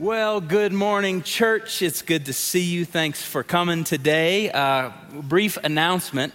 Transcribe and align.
Well, 0.00 0.40
good 0.40 0.72
morning, 0.72 1.22
church. 1.22 1.82
It's 1.82 2.02
good 2.02 2.26
to 2.26 2.32
see 2.32 2.62
you. 2.62 2.84
Thanks 2.84 3.20
for 3.20 3.42
coming 3.42 3.82
today. 3.82 4.48
Uh, 4.48 4.92
brief 5.12 5.56
announcement. 5.64 6.34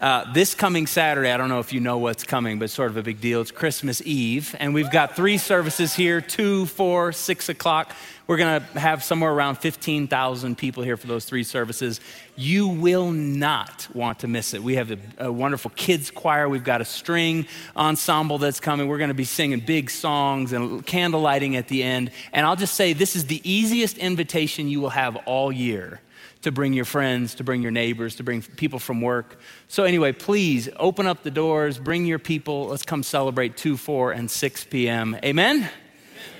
Uh, 0.00 0.32
this 0.32 0.54
coming 0.54 0.86
Saturday, 0.86 1.32
I 1.32 1.36
don't 1.36 1.48
know 1.48 1.58
if 1.58 1.72
you 1.72 1.80
know 1.80 1.98
what's 1.98 2.22
coming, 2.22 2.60
but 2.60 2.66
it's 2.66 2.74
sort 2.74 2.90
of 2.90 2.96
a 2.96 3.02
big 3.02 3.20
deal. 3.20 3.40
It's 3.40 3.50
Christmas 3.50 4.00
Eve, 4.04 4.54
and 4.60 4.72
we've 4.72 4.90
got 4.92 5.16
three 5.16 5.38
services 5.38 5.92
here 5.92 6.20
two, 6.20 6.66
four, 6.66 7.10
six 7.10 7.48
o'clock. 7.48 7.92
We're 8.28 8.36
going 8.36 8.60
to 8.60 8.78
have 8.78 9.02
somewhere 9.02 9.32
around 9.32 9.56
15,000 9.56 10.56
people 10.56 10.84
here 10.84 10.96
for 10.96 11.08
those 11.08 11.24
three 11.24 11.42
services. 11.42 12.00
You 12.36 12.68
will 12.68 13.10
not 13.10 13.88
want 13.92 14.20
to 14.20 14.28
miss 14.28 14.54
it. 14.54 14.62
We 14.62 14.76
have 14.76 14.92
a, 14.92 14.98
a 15.18 15.32
wonderful 15.32 15.72
kids 15.74 16.12
choir. 16.12 16.48
We've 16.48 16.62
got 16.62 16.80
a 16.80 16.84
string 16.84 17.48
ensemble 17.76 18.38
that's 18.38 18.60
coming. 18.60 18.86
We're 18.86 18.98
going 18.98 19.08
to 19.08 19.14
be 19.14 19.24
singing 19.24 19.58
big 19.58 19.90
songs 19.90 20.52
and 20.52 20.86
candle 20.86 21.22
lighting 21.22 21.56
at 21.56 21.66
the 21.66 21.82
end. 21.82 22.12
And 22.32 22.46
I'll 22.46 22.54
just 22.54 22.74
say 22.74 22.92
this 22.92 23.16
is 23.16 23.26
the 23.26 23.40
easiest 23.50 23.98
invitation 23.98 24.68
you 24.68 24.80
will 24.80 24.90
have 24.90 25.16
all 25.26 25.50
year 25.50 26.00
to 26.42 26.52
bring 26.52 26.72
your 26.72 26.84
friends, 26.84 27.34
to 27.36 27.44
bring 27.44 27.62
your 27.62 27.70
neighbors, 27.70 28.16
to 28.16 28.22
bring 28.22 28.42
people 28.42 28.78
from 28.78 29.00
work. 29.00 29.38
So, 29.66 29.84
anyway, 29.84 30.12
please 30.12 30.68
open 30.76 31.06
up 31.06 31.22
the 31.22 31.30
doors, 31.30 31.78
bring 31.78 32.06
your 32.06 32.18
people. 32.18 32.68
Let's 32.68 32.84
come 32.84 33.02
celebrate 33.02 33.56
2, 33.56 33.76
4, 33.76 34.12
and 34.12 34.30
6 34.30 34.64
p.m. 34.66 35.16
Amen? 35.24 35.68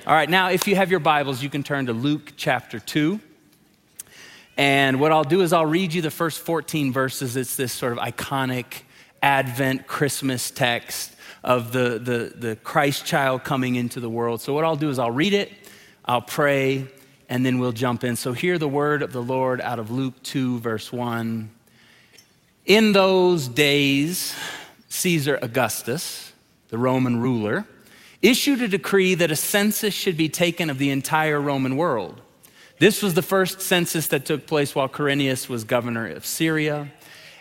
All 0.07 0.15
right, 0.15 0.31
now 0.31 0.51
if 0.51 0.67
you 0.67 0.77
have 0.77 0.91
your 0.91 1.01
Bibles, 1.01 1.43
you 1.43 1.51
can 1.51 1.63
turn 1.63 1.87
to 1.87 1.93
Luke 1.93 2.33
chapter 2.37 2.79
2. 2.79 3.21
And 4.57 5.01
what 5.01 5.13
I'll 5.13 5.25
do 5.25 5.43
is 5.43 5.53
I'll 5.53 5.67
read 5.67 5.93
you 5.93 6.03
the 6.03 6.11
first 6.11 6.41
14 6.41 6.93
verses. 6.93 7.37
It's 7.37 7.57
this 7.57 7.73
sort 7.73 7.93
of 7.93 7.99
iconic 7.99 8.83
Advent 9.23 9.87
Christmas 9.87 10.51
text 10.51 11.15
of 11.45 11.73
the, 11.73 11.99
the, 11.99 12.33
the 12.35 12.57
Christ 12.57 13.05
child 13.05 13.45
coming 13.45 13.75
into 13.75 14.01
the 14.01 14.11
world. 14.11 14.41
So, 14.41 14.53
what 14.53 14.65
I'll 14.65 14.77
do 14.77 14.91
is 14.91 14.99
I'll 14.99 15.11
read 15.11 15.33
it, 15.33 15.53
I'll 16.05 16.23
pray, 16.23 16.89
and 17.29 17.45
then 17.45 17.59
we'll 17.59 17.73
jump 17.73 18.05
in. 18.05 18.17
So, 18.17 18.33
hear 18.33 18.59
the 18.59 18.69
word 18.69 19.03
of 19.03 19.13
the 19.13 19.23
Lord 19.23 19.61
out 19.61 19.79
of 19.79 19.91
Luke 19.91 20.23
2, 20.23 20.59
verse 20.61 20.93
1. 20.93 21.51
In 22.67 22.93
those 22.93 23.49
days, 23.49 24.35
Caesar 24.89 25.39
Augustus, 25.41 26.33
the 26.69 26.79
Roman 26.79 27.21
ruler, 27.21 27.67
issued 28.23 28.63
a 28.63 28.69
decree 28.69 29.15
that 29.15 29.31
a 29.31 29.37
census 29.37 29.95
should 29.95 30.17
be 30.17 30.29
taken 30.29 30.71
of 30.71 30.79
the 30.79 30.91
entire 30.91 31.41
Roman 31.41 31.77
world. 31.77 32.21
This 32.79 33.03
was 33.03 33.15
the 33.15 33.23
first 33.23 33.61
census 33.61 34.07
that 34.09 34.25
took 34.25 34.47
place 34.47 34.75
while 34.75 34.89
Quirinius 34.89 35.49
was 35.49 35.65
governor 35.65 36.07
of 36.07 36.25
Syria, 36.25 36.93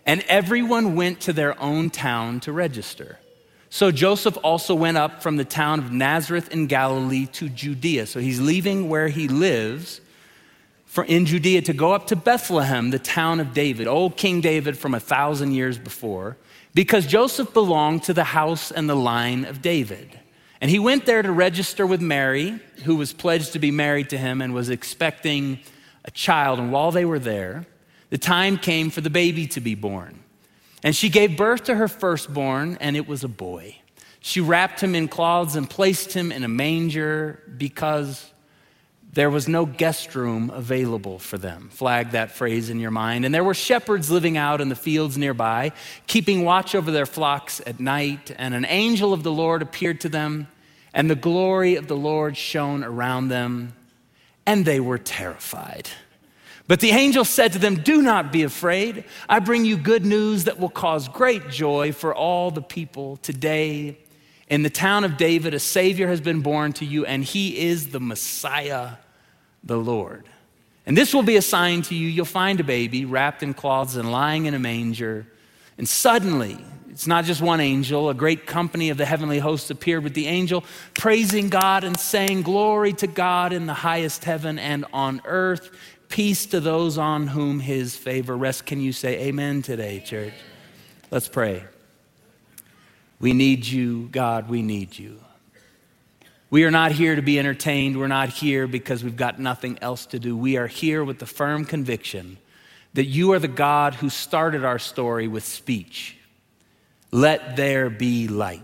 and 0.06 0.24
everyone 0.28 0.96
went 0.96 1.20
to 1.22 1.34
their 1.34 1.60
own 1.62 1.90
town 1.90 2.40
to 2.42 2.52
register. 2.52 3.20
So 3.70 3.92
Joseph 3.92 4.38
also 4.44 4.74
went 4.74 4.98
up 4.98 5.22
from 5.22 5.38
the 5.38 5.46
town 5.46 5.80
of 5.80 5.92
Nazareth 5.92 6.50
in 6.52 6.68
Galilee 6.68 7.26
to 7.34 7.50
Judea. 7.50 8.06
So 8.06 8.20
he's 8.20 8.40
leaving 8.40 8.90
where 8.90 9.10
he 9.10 9.28
lives 9.28 10.02
for 10.86 11.04
in 11.04 11.26
Judea 11.26 11.62
to 11.64 11.74
go 11.74 11.92
up 11.92 12.08
to 12.08 12.16
Bethlehem, 12.16 12.90
the 12.90 12.98
town 12.98 13.40
of 13.40 13.54
David, 13.54 13.88
old 13.88 14.16
King 14.16 14.42
David 14.42 14.78
from 14.78 14.96
a 14.96 15.00
thousand 15.00 15.52
years 15.52 15.78
before, 15.78 16.38
because 16.74 17.06
Joseph 17.06 17.54
belonged 17.54 18.04
to 18.04 18.14
the 18.14 18.24
house 18.24 18.72
and 18.72 18.90
the 18.90 18.96
line 18.96 19.46
of 19.46 19.62
David. 19.62 20.18
And 20.62 20.72
he 20.72 20.80
went 20.80 21.06
there 21.06 21.22
to 21.22 21.32
register 21.32 21.86
with 21.86 22.02
Mary, 22.02 22.60
who 22.86 22.96
was 22.96 23.14
pledged 23.14 23.54
to 23.54 23.60
be 23.60 23.70
married 23.70 24.10
to 24.10 24.18
him 24.18 24.42
and 24.42 24.54
was 24.54 24.70
expecting 24.70 25.60
a 26.06 26.12
child. 26.12 26.58
And 26.58 26.72
while 26.72 26.92
they 26.92 27.06
were 27.06 27.20
there, 27.20 27.68
the 28.10 28.18
time 28.18 28.58
came 28.58 28.90
for 28.90 29.02
the 29.02 29.10
baby 29.10 29.46
to 29.48 29.62
be 29.62 29.76
born. 29.76 30.24
And 30.84 30.96
she 30.96 31.10
gave 31.10 31.38
birth 31.38 31.66
to 31.66 31.76
her 31.76 31.88
firstborn, 31.88 32.78
and 32.80 32.96
it 32.96 33.08
was 33.08 33.24
a 33.24 33.28
boy. 33.28 33.78
She 34.20 34.42
wrapped 34.42 34.82
him 34.82 34.94
in 34.96 35.08
cloths 35.08 35.56
and 35.56 35.70
placed 35.70 36.14
him 36.14 36.32
in 36.32 36.44
a 36.44 36.48
manger 36.48 37.42
because 37.58 38.32
there 39.14 39.30
was 39.32 39.48
no 39.48 39.66
guest 39.66 40.14
room 40.14 40.52
available 40.52 41.18
for 41.18 41.40
them. 41.40 41.70
Flag 41.72 42.12
that 42.12 42.32
phrase 42.32 42.70
in 42.70 42.80
your 42.80 42.92
mind. 42.92 43.26
And 43.26 43.34
there 43.34 43.44
were 43.44 43.56
shepherds 43.56 44.12
living 44.12 44.38
out 44.38 44.62
in 44.62 44.70
the 44.70 44.76
fields 44.76 45.18
nearby, 45.18 45.72
keeping 46.06 46.44
watch 46.44 46.76
over 46.76 46.92
their 46.92 47.08
flocks 47.08 47.60
at 47.66 47.80
night. 47.80 48.32
And 48.38 48.54
an 48.54 48.66
angel 48.66 49.14
of 49.14 49.24
the 49.24 49.32
Lord 49.32 49.64
appeared 49.64 50.02
to 50.02 50.10
them, 50.10 50.48
and 50.94 51.10
the 51.10 51.16
glory 51.16 51.76
of 51.76 51.88
the 51.88 51.96
Lord 51.96 52.38
shone 52.38 52.84
around 52.84 53.30
them, 53.30 53.74
and 54.46 54.66
they 54.66 54.80
were 54.80 55.00
terrified. 55.00 55.90
But 56.68 56.82
the 56.82 56.90
angel 56.90 57.24
said 57.24 57.54
to 57.54 57.60
them, 57.60 57.76
Do 57.76 58.02
not 58.02 58.32
be 58.32 58.44
afraid. 58.44 59.06
I 59.30 59.40
bring 59.40 59.64
you 59.64 59.78
good 59.78 60.06
news 60.06 60.44
that 60.46 60.60
will 60.60 60.70
cause 60.70 61.08
great 61.08 61.50
joy 61.50 61.94
for 61.94 62.14
all 62.14 62.52
the 62.52 62.62
people 62.62 63.18
today. 63.18 63.98
In 64.50 64.64
the 64.64 64.70
town 64.70 65.04
of 65.04 65.18
David, 65.18 65.54
a 65.54 65.60
Savior 65.60 66.08
has 66.08 66.22
been 66.22 66.42
born 66.42 66.74
to 66.74 66.86
you, 66.86 67.06
and 67.06 67.24
he 67.24 67.68
is 67.68 67.90
the 67.90 68.00
Messiah 68.00 68.92
the 69.64 69.78
Lord. 69.78 70.26
And 70.86 70.98
this 70.98 71.14
will 71.14 71.24
be 71.24 71.36
a 71.36 71.42
sign 71.42 71.82
to 71.84 71.96
you. 71.96 72.08
You'll 72.08 72.26
find 72.26 72.60
a 72.60 72.64
baby 72.64 73.04
wrapped 73.06 73.44
in 73.44 73.54
cloths 73.54 73.96
and 73.96 74.12
lying 74.12 74.46
in 74.46 74.54
a 74.54 74.60
manger. 74.60 75.28
And 75.78 75.88
suddenly, 75.88 76.58
it's 76.90 77.08
not 77.08 77.26
just 77.26 77.42
one 77.42 77.60
angel, 77.60 78.10
a 78.10 78.14
great 78.14 78.46
company 78.46 78.90
of 78.90 78.98
the 78.98 79.06
heavenly 79.06 79.40
hosts 79.40 79.70
appeared 79.70 80.04
with 80.04 80.14
the 80.14 80.28
angel, 80.28 80.64
praising 80.94 81.50
God 81.50 81.84
and 81.84 82.00
saying, 82.00 82.44
Glory 82.44 82.94
to 82.94 83.08
God 83.08 83.54
in 83.54 83.68
the 83.68 83.74
highest 83.74 84.24
heaven 84.24 84.58
and 84.58 84.86
on 84.94 85.22
earth, 85.26 85.70
peace 86.10 86.46
to 86.48 86.60
those 86.60 86.98
on 86.98 87.28
whom 87.28 87.60
his 87.60 87.96
favor 87.96 88.36
rests. 88.36 88.62
Can 88.62 88.80
you 88.82 88.94
say 88.94 89.28
amen 89.28 89.62
today, 89.62 90.00
church? 90.00 90.34
Let's 91.12 91.28
pray. 91.28 91.64
We 93.20 93.34
need 93.34 93.66
you, 93.66 94.10
God, 94.12 94.50
we 94.50 94.62
need 94.62 94.98
you. 94.98 95.20
We 96.50 96.64
are 96.64 96.72
not 96.72 96.92
here 96.92 97.16
to 97.16 97.22
be 97.22 97.40
entertained. 97.40 97.98
We're 97.98 98.08
not 98.08 98.30
here 98.30 98.68
because 98.68 99.04
we've 99.04 99.18
got 99.18 99.40
nothing 99.40 99.78
else 99.82 100.06
to 100.08 100.20
do. 100.20 100.38
We 100.38 100.58
are 100.58 100.68
here 100.68 101.04
with 101.04 101.20
the 101.20 101.26
firm 101.26 101.66
conviction 101.66 102.38
that 102.94 103.06
you 103.06 103.34
are 103.34 103.40
the 103.40 103.48
God 103.48 103.96
who 103.96 104.10
started 104.10 104.64
our 104.64 104.80
story 104.80 105.28
with 105.28 105.46
speech. 105.46 106.18
Let 107.12 107.56
there 107.56 107.90
be 107.90 108.28
light. 108.28 108.64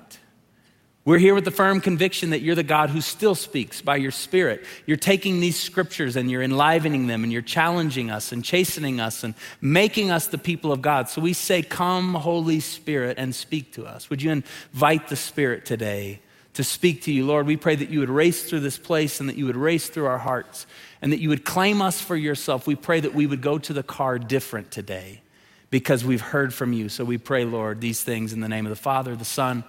We're 1.06 1.18
here 1.18 1.36
with 1.36 1.44
the 1.44 1.52
firm 1.52 1.82
conviction 1.82 2.30
that 2.30 2.42
you're 2.42 2.56
the 2.56 2.64
God 2.64 2.90
who 2.90 3.02
still 3.02 3.36
speaks 3.36 3.82
by 3.82 3.98
your 3.98 4.12
Spirit. 4.12 4.64
You're 4.86 4.96
taking 4.96 5.42
these 5.42 5.60
scriptures 5.60 6.16
and 6.16 6.32
you're 6.32 6.42
enlivening 6.42 7.08
them 7.08 7.24
and 7.24 7.32
you're 7.32 7.42
challenging 7.42 8.10
us 8.10 8.32
and 8.32 8.44
chastening 8.44 9.02
us 9.02 9.26
and 9.26 9.34
making 9.60 10.12
us 10.12 10.28
the 10.28 10.38
people 10.38 10.72
of 10.72 10.82
God. 10.82 11.10
So 11.10 11.22
we 11.22 11.34
say, 11.34 11.62
Come, 11.62 12.14
Holy 12.14 12.62
Spirit, 12.62 13.18
and 13.18 13.36
speak 13.36 13.74
to 13.74 13.86
us. 13.86 14.10
Would 14.10 14.22
you 14.22 14.32
invite 14.32 15.10
the 15.10 15.18
Spirit 15.18 15.66
today 15.66 16.22
to 16.54 16.64
speak 16.64 17.02
to 17.04 17.12
you. 17.12 17.26
Lord, 17.26 17.48
we 17.48 17.58
pray 17.58 17.76
that 17.76 17.90
you 17.90 18.00
would 18.00 18.10
race 18.10 18.48
through 18.48 18.62
this 18.62 18.78
place 18.78 19.20
and 19.20 19.28
that 19.28 19.38
you 19.38 19.46
would 19.46 19.56
race 19.56 19.90
through 19.90 20.06
our 20.06 20.20
hearts 20.20 20.66
and 21.02 21.12
that 21.12 21.20
you 21.20 21.30
would 21.30 21.44
claim 21.44 21.82
us 21.82 22.00
for 22.00 22.16
yourself. 22.16 22.68
We 22.68 22.76
pray 22.76 23.00
that 23.00 23.14
we 23.14 23.28
would 23.28 23.42
go 23.42 23.58
to 23.58 23.74
the 23.74 23.84
car 23.84 24.20
different 24.20 24.72
today 24.72 25.22
because 25.70 26.06
we've 26.06 26.22
heard 26.22 26.54
from 26.54 26.72
you. 26.72 26.90
So 26.90 27.04
we 27.04 27.18
pray, 27.18 27.46
Lord, 27.46 27.82
these 27.82 28.04
things 28.04 28.34
in 28.34 28.40
the 28.40 28.48
name 28.48 28.66
of 28.66 28.70
the 28.70 28.76
Father, 28.76 29.16
the 29.16 29.26
Son, 29.26 29.64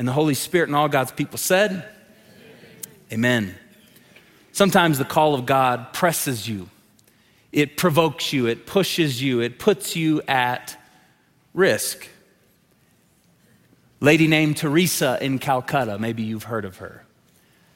and 0.00 0.08
the 0.08 0.12
Holy 0.12 0.32
Spirit, 0.32 0.70
and 0.70 0.74
all 0.74 0.88
God's 0.88 1.12
people 1.12 1.36
said, 1.36 1.70
Amen. 3.12 3.44
Amen. 3.44 3.54
Sometimes 4.50 4.96
the 4.96 5.04
call 5.04 5.34
of 5.34 5.44
God 5.44 5.92
presses 5.92 6.48
you, 6.48 6.70
it 7.52 7.76
provokes 7.76 8.32
you, 8.32 8.46
it 8.46 8.64
pushes 8.64 9.22
you, 9.22 9.40
it 9.40 9.58
puts 9.58 9.96
you 9.96 10.22
at 10.26 10.74
risk 11.52 12.08
lady 14.00 14.26
named 14.26 14.56
Teresa 14.56 15.18
in 15.20 15.38
Calcutta. 15.38 15.98
Maybe 15.98 16.22
you've 16.22 16.44
heard 16.44 16.64
of 16.64 16.78
her. 16.78 17.04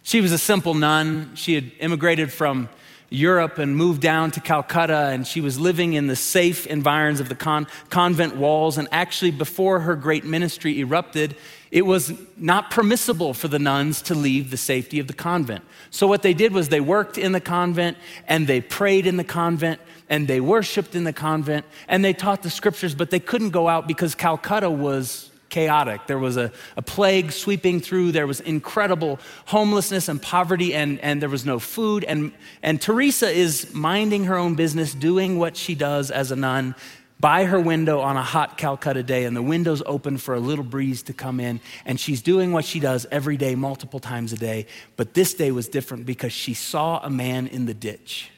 She 0.02 0.22
was 0.22 0.32
a 0.32 0.38
simple 0.38 0.72
nun. 0.72 1.32
She 1.34 1.54
had 1.54 1.72
immigrated 1.78 2.32
from 2.32 2.70
Europe 3.10 3.58
and 3.58 3.76
moved 3.76 4.00
down 4.00 4.30
to 4.32 4.40
Calcutta, 4.40 5.08
and 5.08 5.26
she 5.26 5.40
was 5.40 5.60
living 5.60 5.92
in 5.92 6.06
the 6.06 6.16
safe 6.16 6.66
environs 6.66 7.20
of 7.20 7.28
the 7.28 7.34
con- 7.34 7.66
convent 7.90 8.36
walls. 8.36 8.78
And 8.78 8.88
actually, 8.90 9.30
before 9.30 9.80
her 9.80 9.94
great 9.94 10.24
ministry 10.24 10.80
erupted, 10.80 11.36
it 11.74 11.84
was 11.84 12.12
not 12.36 12.70
permissible 12.70 13.34
for 13.34 13.48
the 13.48 13.58
nuns 13.58 14.00
to 14.02 14.14
leave 14.14 14.52
the 14.52 14.56
safety 14.56 15.00
of 15.00 15.08
the 15.08 15.12
convent. 15.12 15.64
So, 15.90 16.06
what 16.06 16.22
they 16.22 16.32
did 16.32 16.52
was 16.52 16.68
they 16.68 16.80
worked 16.80 17.18
in 17.18 17.32
the 17.32 17.40
convent 17.40 17.96
and 18.28 18.46
they 18.46 18.60
prayed 18.60 19.08
in 19.08 19.16
the 19.16 19.24
convent 19.24 19.80
and 20.08 20.28
they 20.28 20.40
worshiped 20.40 20.94
in 20.94 21.02
the 21.02 21.12
convent 21.12 21.66
and 21.88 22.04
they 22.04 22.12
taught 22.12 22.44
the 22.44 22.50
scriptures, 22.50 22.94
but 22.94 23.10
they 23.10 23.18
couldn't 23.18 23.50
go 23.50 23.66
out 23.66 23.88
because 23.88 24.14
Calcutta 24.14 24.70
was 24.70 25.32
chaotic. 25.48 26.06
There 26.06 26.18
was 26.18 26.36
a, 26.36 26.52
a 26.76 26.82
plague 26.82 27.32
sweeping 27.32 27.80
through. 27.80 28.12
There 28.12 28.28
was 28.28 28.38
incredible 28.38 29.18
homelessness 29.46 30.08
and 30.08 30.22
poverty, 30.22 30.74
and, 30.74 31.00
and 31.00 31.20
there 31.20 31.28
was 31.28 31.44
no 31.44 31.58
food. 31.58 32.04
And, 32.04 32.30
and 32.62 32.80
Teresa 32.80 33.28
is 33.28 33.74
minding 33.74 34.24
her 34.24 34.36
own 34.36 34.54
business, 34.54 34.94
doing 34.94 35.40
what 35.40 35.56
she 35.56 35.74
does 35.74 36.12
as 36.12 36.30
a 36.30 36.36
nun 36.36 36.76
by 37.24 37.46
her 37.46 37.58
window 37.58 38.00
on 38.00 38.18
a 38.18 38.22
hot 38.22 38.58
Calcutta 38.58 39.02
day, 39.02 39.24
and 39.24 39.34
the 39.34 39.40
window's 39.40 39.82
open 39.86 40.18
for 40.18 40.34
a 40.34 40.38
little 40.38 40.62
breeze 40.62 41.02
to 41.04 41.14
come 41.14 41.40
in. 41.40 41.58
And 41.86 41.98
she's 41.98 42.20
doing 42.20 42.52
what 42.52 42.66
she 42.66 42.80
does 42.80 43.06
every 43.10 43.38
day, 43.38 43.54
multiple 43.54 43.98
times 43.98 44.34
a 44.34 44.36
day. 44.36 44.66
But 44.96 45.14
this 45.14 45.32
day 45.32 45.50
was 45.50 45.66
different 45.66 46.04
because 46.04 46.34
she 46.34 46.52
saw 46.52 47.00
a 47.02 47.08
man 47.08 47.46
in 47.46 47.64
the 47.64 47.72
ditch 47.72 48.30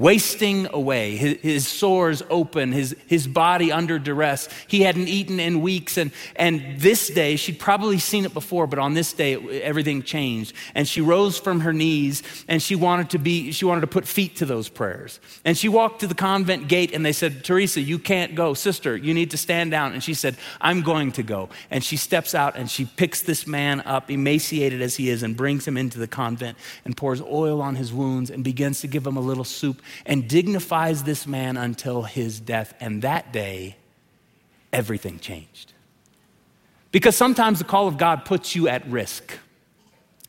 wasting 0.00 0.66
away, 0.72 1.14
his, 1.14 1.36
his, 1.42 1.68
sores 1.68 2.22
open, 2.30 2.72
his, 2.72 2.96
his 3.06 3.26
body 3.26 3.70
under 3.70 3.98
duress. 3.98 4.48
He 4.66 4.80
hadn't 4.80 5.08
eaten 5.08 5.38
in 5.38 5.60
weeks. 5.60 5.98
And, 5.98 6.10
and 6.36 6.80
this 6.80 7.08
day, 7.08 7.36
she'd 7.36 7.58
probably 7.58 7.98
seen 7.98 8.24
it 8.24 8.32
before, 8.32 8.66
but 8.66 8.78
on 8.78 8.94
this 8.94 9.12
day, 9.12 9.34
it, 9.34 9.62
everything 9.62 10.02
changed. 10.02 10.54
And 10.74 10.88
she 10.88 11.02
rose 11.02 11.38
from 11.38 11.60
her 11.60 11.74
knees 11.74 12.22
and 12.48 12.62
she 12.62 12.74
wanted 12.74 13.10
to 13.10 13.18
be, 13.18 13.52
she 13.52 13.66
wanted 13.66 13.82
to 13.82 13.86
put 13.88 14.08
feet 14.08 14.36
to 14.36 14.46
those 14.46 14.70
prayers. 14.70 15.20
And 15.44 15.56
she 15.56 15.68
walked 15.68 16.00
to 16.00 16.06
the 16.06 16.14
convent 16.14 16.66
gate 16.66 16.94
and 16.94 17.04
they 17.04 17.12
said, 17.12 17.44
Teresa, 17.44 17.82
you 17.82 17.98
can't 17.98 18.34
go. 18.34 18.54
Sister, 18.54 18.96
you 18.96 19.12
need 19.12 19.30
to 19.32 19.36
stand 19.36 19.70
down. 19.70 19.92
And 19.92 20.02
she 20.02 20.14
said, 20.14 20.38
I'm 20.62 20.80
going 20.80 21.12
to 21.12 21.22
go. 21.22 21.50
And 21.70 21.84
she 21.84 21.98
steps 21.98 22.34
out 22.34 22.56
and 22.56 22.70
she 22.70 22.86
picks 22.86 23.20
this 23.20 23.46
man 23.46 23.82
up, 23.82 24.10
emaciated 24.10 24.80
as 24.80 24.96
he 24.96 25.10
is, 25.10 25.22
and 25.22 25.36
brings 25.36 25.68
him 25.68 25.76
into 25.76 25.98
the 25.98 26.08
convent 26.08 26.56
and 26.86 26.96
pours 26.96 27.20
oil 27.20 27.60
on 27.60 27.74
his 27.74 27.92
wounds 27.92 28.30
and 28.30 28.42
begins 28.42 28.80
to 28.80 28.86
give 28.86 29.06
him 29.06 29.18
a 29.18 29.20
little 29.20 29.44
soup 29.44 29.82
and 30.06 30.28
dignifies 30.28 31.02
this 31.02 31.26
man 31.26 31.56
until 31.56 32.02
his 32.02 32.40
death. 32.40 32.74
And 32.80 33.02
that 33.02 33.32
day, 33.32 33.76
everything 34.72 35.18
changed. 35.18 35.72
Because 36.92 37.16
sometimes 37.16 37.58
the 37.58 37.64
call 37.64 37.86
of 37.86 37.98
God 37.98 38.24
puts 38.24 38.54
you 38.54 38.68
at 38.68 38.86
risk. 38.88 39.38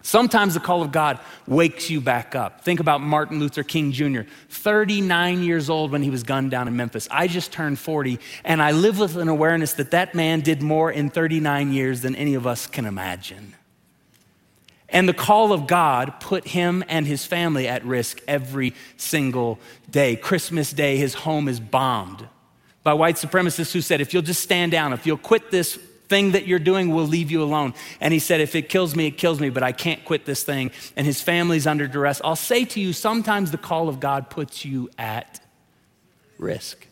Sometimes 0.03 0.55
the 0.55 0.59
call 0.59 0.81
of 0.81 0.91
God 0.91 1.19
wakes 1.47 1.89
you 1.89 2.01
back 2.01 2.33
up. 2.33 2.61
Think 2.61 2.79
about 2.79 3.01
Martin 3.01 3.39
Luther 3.39 3.63
King 3.63 3.91
Jr., 3.91 4.21
39 4.49 5.43
years 5.43 5.69
old 5.69 5.91
when 5.91 6.01
he 6.01 6.09
was 6.09 6.23
gunned 6.23 6.51
down 6.51 6.67
in 6.67 6.75
Memphis. 6.75 7.07
I 7.11 7.27
just 7.27 7.51
turned 7.51 7.77
40, 7.77 8.19
and 8.43 8.61
I 8.61 8.71
live 8.71 8.99
with 8.99 9.15
an 9.17 9.27
awareness 9.27 9.73
that 9.73 9.91
that 9.91 10.15
man 10.15 10.41
did 10.41 10.61
more 10.61 10.91
in 10.91 11.09
39 11.09 11.71
years 11.71 12.01
than 12.01 12.15
any 12.15 12.33
of 12.33 12.47
us 12.47 12.65
can 12.65 12.85
imagine. 12.85 13.53
And 14.91 15.07
the 15.07 15.13
call 15.13 15.53
of 15.53 15.67
God 15.67 16.19
put 16.19 16.47
him 16.49 16.83
and 16.87 17.07
his 17.07 17.25
family 17.25 17.67
at 17.67 17.85
risk 17.85 18.19
every 18.27 18.73
single 18.97 19.57
day. 19.89 20.15
Christmas 20.15 20.73
Day, 20.73 20.97
his 20.97 21.13
home 21.13 21.47
is 21.47 21.59
bombed 21.59 22.27
by 22.83 22.93
white 22.93 23.15
supremacists 23.15 23.71
who 23.71 23.81
said, 23.81 24.01
if 24.01 24.13
you'll 24.13 24.21
just 24.21 24.43
stand 24.43 24.71
down, 24.71 24.91
if 24.91 25.05
you'll 25.05 25.17
quit 25.17 25.49
this 25.51 25.75
thing 26.09 26.31
that 26.33 26.45
you're 26.45 26.59
doing, 26.59 26.93
we'll 26.93 27.07
leave 27.07 27.31
you 27.31 27.41
alone. 27.41 27.73
And 28.01 28.13
he 28.13 28.19
said, 28.19 28.41
if 28.41 28.53
it 28.53 28.67
kills 28.67 28.95
me, 28.95 29.07
it 29.07 29.11
kills 29.11 29.39
me, 29.39 29.49
but 29.49 29.63
I 29.63 29.71
can't 29.71 30.03
quit 30.03 30.25
this 30.25 30.43
thing. 30.43 30.71
And 30.97 31.07
his 31.07 31.21
family's 31.21 31.65
under 31.65 31.87
duress. 31.87 32.19
I'll 32.23 32.35
say 32.35 32.65
to 32.65 32.81
you, 32.81 32.91
sometimes 32.91 33.51
the 33.51 33.57
call 33.57 33.87
of 33.87 34.01
God 34.01 34.29
puts 34.29 34.65
you 34.65 34.89
at 34.97 35.39
risk. 36.37 36.85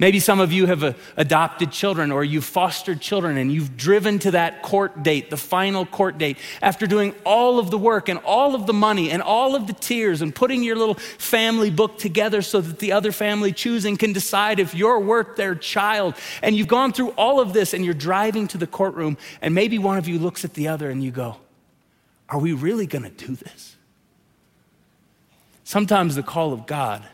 Maybe 0.00 0.20
some 0.20 0.38
of 0.38 0.52
you 0.52 0.66
have 0.66 0.84
uh, 0.84 0.92
adopted 1.16 1.72
children 1.72 2.12
or 2.12 2.22
you've 2.22 2.44
fostered 2.44 3.00
children 3.00 3.36
and 3.36 3.50
you've 3.50 3.76
driven 3.76 4.20
to 4.20 4.30
that 4.30 4.62
court 4.62 5.02
date, 5.02 5.28
the 5.28 5.36
final 5.36 5.84
court 5.84 6.18
date, 6.18 6.38
after 6.62 6.86
doing 6.86 7.16
all 7.24 7.58
of 7.58 7.72
the 7.72 7.78
work 7.78 8.08
and 8.08 8.20
all 8.20 8.54
of 8.54 8.66
the 8.66 8.72
money 8.72 9.10
and 9.10 9.20
all 9.20 9.56
of 9.56 9.66
the 9.66 9.72
tears 9.72 10.22
and 10.22 10.32
putting 10.32 10.62
your 10.62 10.76
little 10.76 10.94
family 10.94 11.68
book 11.68 11.98
together 11.98 12.42
so 12.42 12.60
that 12.60 12.78
the 12.78 12.92
other 12.92 13.10
family 13.10 13.52
choosing 13.52 13.96
can 13.96 14.12
decide 14.12 14.60
if 14.60 14.72
you're 14.72 15.00
worth 15.00 15.34
their 15.34 15.56
child. 15.56 16.14
And 16.42 16.54
you've 16.54 16.68
gone 16.68 16.92
through 16.92 17.10
all 17.10 17.40
of 17.40 17.52
this 17.52 17.74
and 17.74 17.84
you're 17.84 17.92
driving 17.92 18.46
to 18.48 18.58
the 18.58 18.68
courtroom, 18.68 19.18
and 19.42 19.52
maybe 19.52 19.78
one 19.78 19.98
of 19.98 20.06
you 20.06 20.20
looks 20.20 20.44
at 20.44 20.54
the 20.54 20.68
other 20.68 20.90
and 20.90 21.02
you 21.02 21.10
go, 21.10 21.38
Are 22.28 22.38
we 22.38 22.52
really 22.52 22.86
going 22.86 23.02
to 23.02 23.26
do 23.26 23.34
this? 23.34 23.74
Sometimes 25.64 26.14
the 26.14 26.22
call 26.22 26.52
of 26.52 26.66
God 26.66 27.04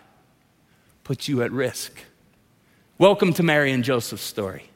puts 1.02 1.28
you 1.28 1.42
at 1.42 1.50
risk. 1.50 2.04
Welcome 2.96 3.32
to 3.34 3.42
Mary 3.42 3.72
and 3.72 3.82
Joseph's 3.82 4.22
story. 4.22 4.70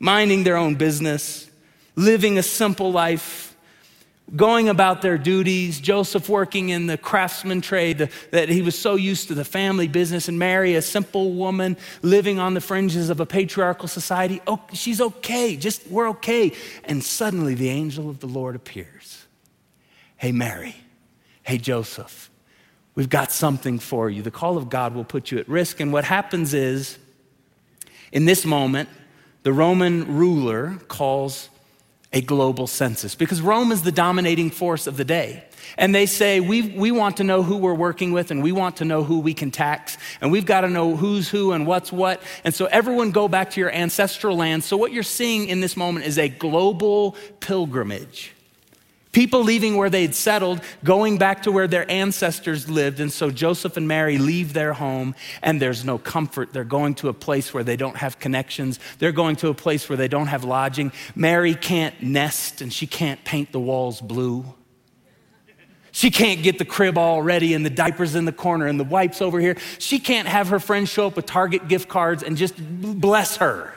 Minding 0.00 0.42
their 0.42 0.56
own 0.56 0.74
business, 0.74 1.48
living 1.94 2.36
a 2.36 2.42
simple 2.42 2.90
life, 2.90 3.56
going 4.34 4.68
about 4.68 5.02
their 5.02 5.16
duties. 5.16 5.78
Joseph 5.78 6.28
working 6.28 6.70
in 6.70 6.88
the 6.88 6.98
craftsman 6.98 7.60
trade, 7.60 8.10
that 8.32 8.48
he 8.48 8.60
was 8.60 8.76
so 8.76 8.96
used 8.96 9.28
to 9.28 9.34
the 9.34 9.44
family 9.44 9.86
business, 9.86 10.26
and 10.26 10.36
Mary, 10.36 10.74
a 10.74 10.82
simple 10.82 11.32
woman 11.32 11.76
living 12.02 12.40
on 12.40 12.54
the 12.54 12.60
fringes 12.60 13.08
of 13.08 13.20
a 13.20 13.26
patriarchal 13.26 13.86
society. 13.86 14.42
Oh, 14.48 14.60
she's 14.72 15.00
okay, 15.00 15.56
just 15.56 15.86
we're 15.86 16.08
okay. 16.08 16.52
And 16.82 17.04
suddenly 17.04 17.54
the 17.54 17.68
angel 17.68 18.10
of 18.10 18.18
the 18.18 18.26
Lord 18.26 18.56
appears. 18.56 19.26
Hey, 20.16 20.32
Mary. 20.32 20.74
Hey, 21.44 21.58
Joseph. 21.58 22.30
We've 22.96 23.08
got 23.08 23.30
something 23.30 23.78
for 23.78 24.10
you. 24.10 24.22
The 24.22 24.32
call 24.32 24.56
of 24.56 24.68
God 24.68 24.92
will 24.92 25.04
put 25.04 25.30
you 25.30 25.38
at 25.38 25.48
risk. 25.48 25.78
And 25.78 25.92
what 25.92 26.02
happens 26.02 26.52
is, 26.52 26.98
in 28.12 28.24
this 28.24 28.44
moment, 28.44 28.88
the 29.42 29.52
Roman 29.52 30.16
ruler 30.16 30.78
calls 30.88 31.48
a 32.12 32.20
global 32.20 32.66
census 32.66 33.14
because 33.14 33.40
Rome 33.40 33.70
is 33.70 33.82
the 33.82 33.92
dominating 33.92 34.50
force 34.50 34.86
of 34.86 34.96
the 34.96 35.04
day. 35.04 35.44
And 35.76 35.94
they 35.94 36.06
say, 36.06 36.40
we, 36.40 36.62
we 36.62 36.90
want 36.90 37.18
to 37.18 37.24
know 37.24 37.42
who 37.42 37.58
we're 37.58 37.74
working 37.74 38.12
with 38.12 38.30
and 38.30 38.42
we 38.42 38.52
want 38.52 38.78
to 38.78 38.86
know 38.86 39.04
who 39.04 39.20
we 39.20 39.34
can 39.34 39.50
tax 39.50 39.98
and 40.20 40.32
we've 40.32 40.46
got 40.46 40.62
to 40.62 40.68
know 40.68 40.96
who's 40.96 41.28
who 41.28 41.52
and 41.52 41.66
what's 41.66 41.92
what. 41.92 42.22
And 42.44 42.54
so 42.54 42.66
everyone 42.66 43.10
go 43.10 43.28
back 43.28 43.50
to 43.50 43.60
your 43.60 43.70
ancestral 43.70 44.36
land. 44.36 44.64
So 44.64 44.78
what 44.78 44.92
you're 44.92 45.02
seeing 45.02 45.48
in 45.48 45.60
this 45.60 45.76
moment 45.76 46.06
is 46.06 46.18
a 46.18 46.28
global 46.28 47.16
pilgrimage. 47.40 48.32
People 49.12 49.42
leaving 49.42 49.76
where 49.76 49.88
they'd 49.88 50.14
settled, 50.14 50.60
going 50.84 51.16
back 51.16 51.42
to 51.44 51.52
where 51.52 51.66
their 51.66 51.90
ancestors 51.90 52.68
lived. 52.68 53.00
And 53.00 53.12
so 53.12 53.30
Joseph 53.30 53.76
and 53.76 53.88
Mary 53.88 54.18
leave 54.18 54.52
their 54.52 54.74
home, 54.74 55.14
and 55.42 55.60
there's 55.60 55.84
no 55.84 55.98
comfort. 55.98 56.52
They're 56.52 56.64
going 56.64 56.94
to 56.96 57.08
a 57.08 57.14
place 57.14 57.54
where 57.54 57.64
they 57.64 57.76
don't 57.76 57.96
have 57.96 58.18
connections. 58.18 58.78
They're 58.98 59.12
going 59.12 59.36
to 59.36 59.48
a 59.48 59.54
place 59.54 59.88
where 59.88 59.96
they 59.96 60.08
don't 60.08 60.26
have 60.26 60.44
lodging. 60.44 60.92
Mary 61.14 61.54
can't 61.54 62.02
nest, 62.02 62.60
and 62.60 62.72
she 62.72 62.86
can't 62.86 63.24
paint 63.24 63.50
the 63.52 63.60
walls 63.60 64.00
blue. 64.00 64.44
She 65.90 66.10
can't 66.10 66.42
get 66.42 66.58
the 66.58 66.64
crib 66.64 66.98
all 66.98 67.22
ready 67.22 67.54
and 67.54 67.64
the 67.66 67.70
diapers 67.70 68.14
in 68.14 68.24
the 68.24 68.32
corner 68.32 68.66
and 68.66 68.78
the 68.78 68.84
wipes 68.84 69.20
over 69.20 69.40
here. 69.40 69.56
She 69.78 69.98
can't 69.98 70.28
have 70.28 70.48
her 70.48 70.60
friends 70.60 70.90
show 70.90 71.06
up 71.06 71.16
with 71.16 71.26
Target 71.26 71.66
gift 71.66 71.88
cards 71.88 72.22
and 72.22 72.36
just 72.36 72.54
bless 72.58 73.38
her. 73.38 73.74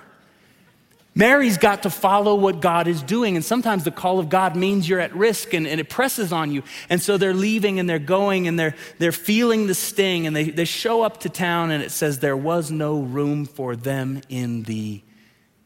Mary's 1.13 1.57
got 1.57 1.83
to 1.83 1.89
follow 1.89 2.35
what 2.35 2.61
God 2.61 2.87
is 2.87 3.03
doing. 3.03 3.35
And 3.35 3.43
sometimes 3.43 3.83
the 3.83 3.91
call 3.91 4.19
of 4.19 4.29
God 4.29 4.55
means 4.55 4.87
you're 4.87 4.99
at 4.99 5.13
risk 5.13 5.53
and, 5.53 5.67
and, 5.67 5.79
it 5.79 5.89
presses 5.89 6.31
on 6.31 6.51
you. 6.51 6.63
And 6.89 7.01
so 7.01 7.17
they're 7.17 7.33
leaving 7.33 7.79
and 7.79 7.89
they're 7.89 7.99
going 7.99 8.47
and 8.47 8.57
they're, 8.57 8.75
they're 8.97 9.11
feeling 9.11 9.67
the 9.67 9.75
sting 9.75 10.25
and 10.25 10.33
they, 10.33 10.49
they 10.49 10.63
show 10.63 11.01
up 11.01 11.19
to 11.21 11.29
town 11.29 11.71
and 11.71 11.83
it 11.83 11.91
says 11.91 12.19
there 12.19 12.37
was 12.37 12.71
no 12.71 13.01
room 13.01 13.45
for 13.45 13.75
them 13.75 14.21
in 14.29 14.63
the 14.63 15.01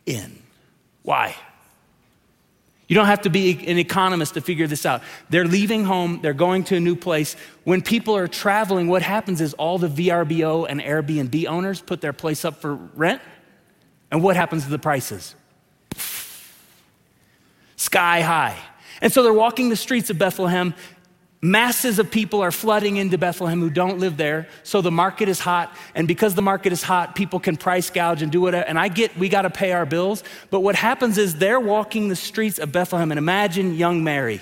inn. 0.07 0.42
Why? 1.03 1.36
You 2.88 2.95
don't 2.95 3.07
have 3.07 3.21
to 3.21 3.30
be 3.30 3.51
an 3.68 3.77
economist 3.77 4.36
to 4.36 4.42
figure 4.42 4.68
this 4.68 4.86
out. 4.86 5.03
They're 5.30 5.45
leaving 5.45 5.86
home, 5.86 6.21
they're 6.21 6.33
going 6.33 6.63
to 6.65 6.75
a 6.75 6.80
new 6.80 6.95
place. 6.95 7.36
When 7.63 7.83
people 7.83 8.15
are 8.15 8.27
traveling, 8.27 8.88
what 8.88 9.03
happens 9.03 9.42
is 9.42 9.53
all 9.56 9.77
the 9.77 9.88
VRBO 9.88 10.65
and 10.68 10.81
Airbnb 10.81 11.45
owners 11.45 11.81
put 11.81 12.01
their 12.01 12.13
place 12.13 12.45
up 12.45 12.62
for 12.62 12.74
rent 12.74 13.21
and 14.12 14.24
what 14.24 14.36
happens 14.36 14.63
to 14.63 14.69
the 14.69 14.80
prices? 14.80 15.36
Sky 17.75 18.22
high. 18.22 18.57
And 19.02 19.12
so 19.12 19.24
they're 19.24 19.34
walking 19.34 19.69
the 19.69 19.75
streets 19.75 20.10
of 20.10 20.18
Bethlehem. 20.18 20.74
Masses 21.42 22.00
of 22.00 22.09
people 22.09 22.42
are 22.42 22.52
flooding 22.52 22.97
into 22.97 23.18
Bethlehem 23.18 23.59
who 23.59 23.69
don't 23.69 24.00
live 24.00 24.18
there. 24.18 24.47
So 24.64 24.81
the 24.81 24.92
market 24.92 25.30
is 25.30 25.40
hot. 25.40 25.76
And 25.94 26.07
because 26.07 26.33
the 26.33 26.42
market 26.42 26.71
is 26.71 26.81
hot, 26.81 27.16
people 27.16 27.40
can 27.40 27.57
price 27.57 27.90
gouge 27.90 28.21
and 28.21 28.31
do 28.31 28.42
whatever. 28.42 28.66
And 28.66 28.80
I 28.80 28.88
get 28.88 29.16
we 29.18 29.30
got 29.30 29.44
to 29.44 29.50
pay 29.50 29.74
our 29.74 29.85
bills. 29.85 30.24
But 30.50 30.62
what 30.62 30.76
happens 30.76 31.18
is 31.18 31.35
they're 31.35 31.59
walking 31.59 32.07
the 32.07 32.16
streets 32.16 32.57
of 32.57 32.71
Bethlehem. 32.71 33.12
And 33.12 33.18
imagine 33.18 33.76
young 33.76 34.04
Mary 34.04 34.42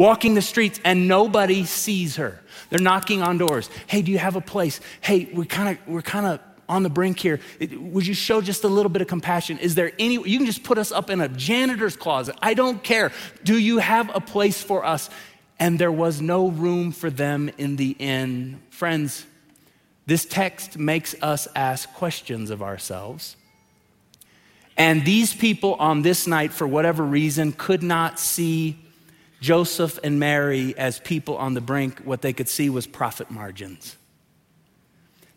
walking 0.00 0.32
the 0.32 0.40
streets 0.40 0.80
and 0.82 1.06
nobody 1.06 1.62
sees 1.66 2.16
her. 2.16 2.40
They're 2.70 2.80
knocking 2.80 3.22
on 3.22 3.38
doors. 3.38 3.68
Hey, 3.86 4.02
do 4.02 4.10
you 4.10 4.18
have 4.18 4.36
a 4.36 4.40
place? 4.40 4.80
Hey, 5.00 5.28
we 5.32 5.44
kind 5.44 5.76
of 5.76 5.88
we're 5.88 6.02
kind 6.02 6.26
of 6.26 6.40
on 6.68 6.84
the 6.84 6.88
brink 6.88 7.18
here. 7.18 7.40
Would 7.60 8.06
you 8.06 8.14
show 8.14 8.40
just 8.40 8.64
a 8.64 8.68
little 8.68 8.90
bit 8.90 9.02
of 9.02 9.08
compassion? 9.08 9.58
Is 9.58 9.74
there 9.74 9.92
any 9.98 10.14
you 10.14 10.38
can 10.38 10.46
just 10.46 10.62
put 10.62 10.78
us 10.78 10.92
up 10.92 11.10
in 11.10 11.20
a 11.20 11.28
janitor's 11.28 11.96
closet. 11.96 12.36
I 12.40 12.54
don't 12.54 12.82
care. 12.82 13.12
Do 13.44 13.58
you 13.58 13.78
have 13.78 14.14
a 14.14 14.20
place 14.20 14.62
for 14.62 14.84
us? 14.84 15.10
And 15.58 15.78
there 15.78 15.92
was 15.92 16.22
no 16.22 16.48
room 16.48 16.90
for 16.90 17.10
them 17.10 17.50
in 17.58 17.76
the 17.76 17.94
inn. 17.98 18.62
Friends, 18.70 19.26
this 20.06 20.24
text 20.24 20.78
makes 20.78 21.14
us 21.20 21.46
ask 21.54 21.92
questions 21.92 22.50
of 22.50 22.62
ourselves. 22.62 23.36
And 24.76 25.04
these 25.04 25.34
people 25.34 25.74
on 25.74 26.00
this 26.00 26.26
night, 26.26 26.52
for 26.54 26.66
whatever 26.66 27.04
reason, 27.04 27.52
could 27.52 27.82
not 27.82 28.18
see 28.18 28.78
Joseph 29.40 29.98
and 30.04 30.20
Mary 30.20 30.76
as 30.76 31.00
people 31.00 31.36
on 31.36 31.54
the 31.54 31.60
brink, 31.60 32.00
what 32.00 32.22
they 32.22 32.32
could 32.32 32.48
see 32.48 32.70
was 32.70 32.86
profit 32.86 33.30
margins. 33.30 33.96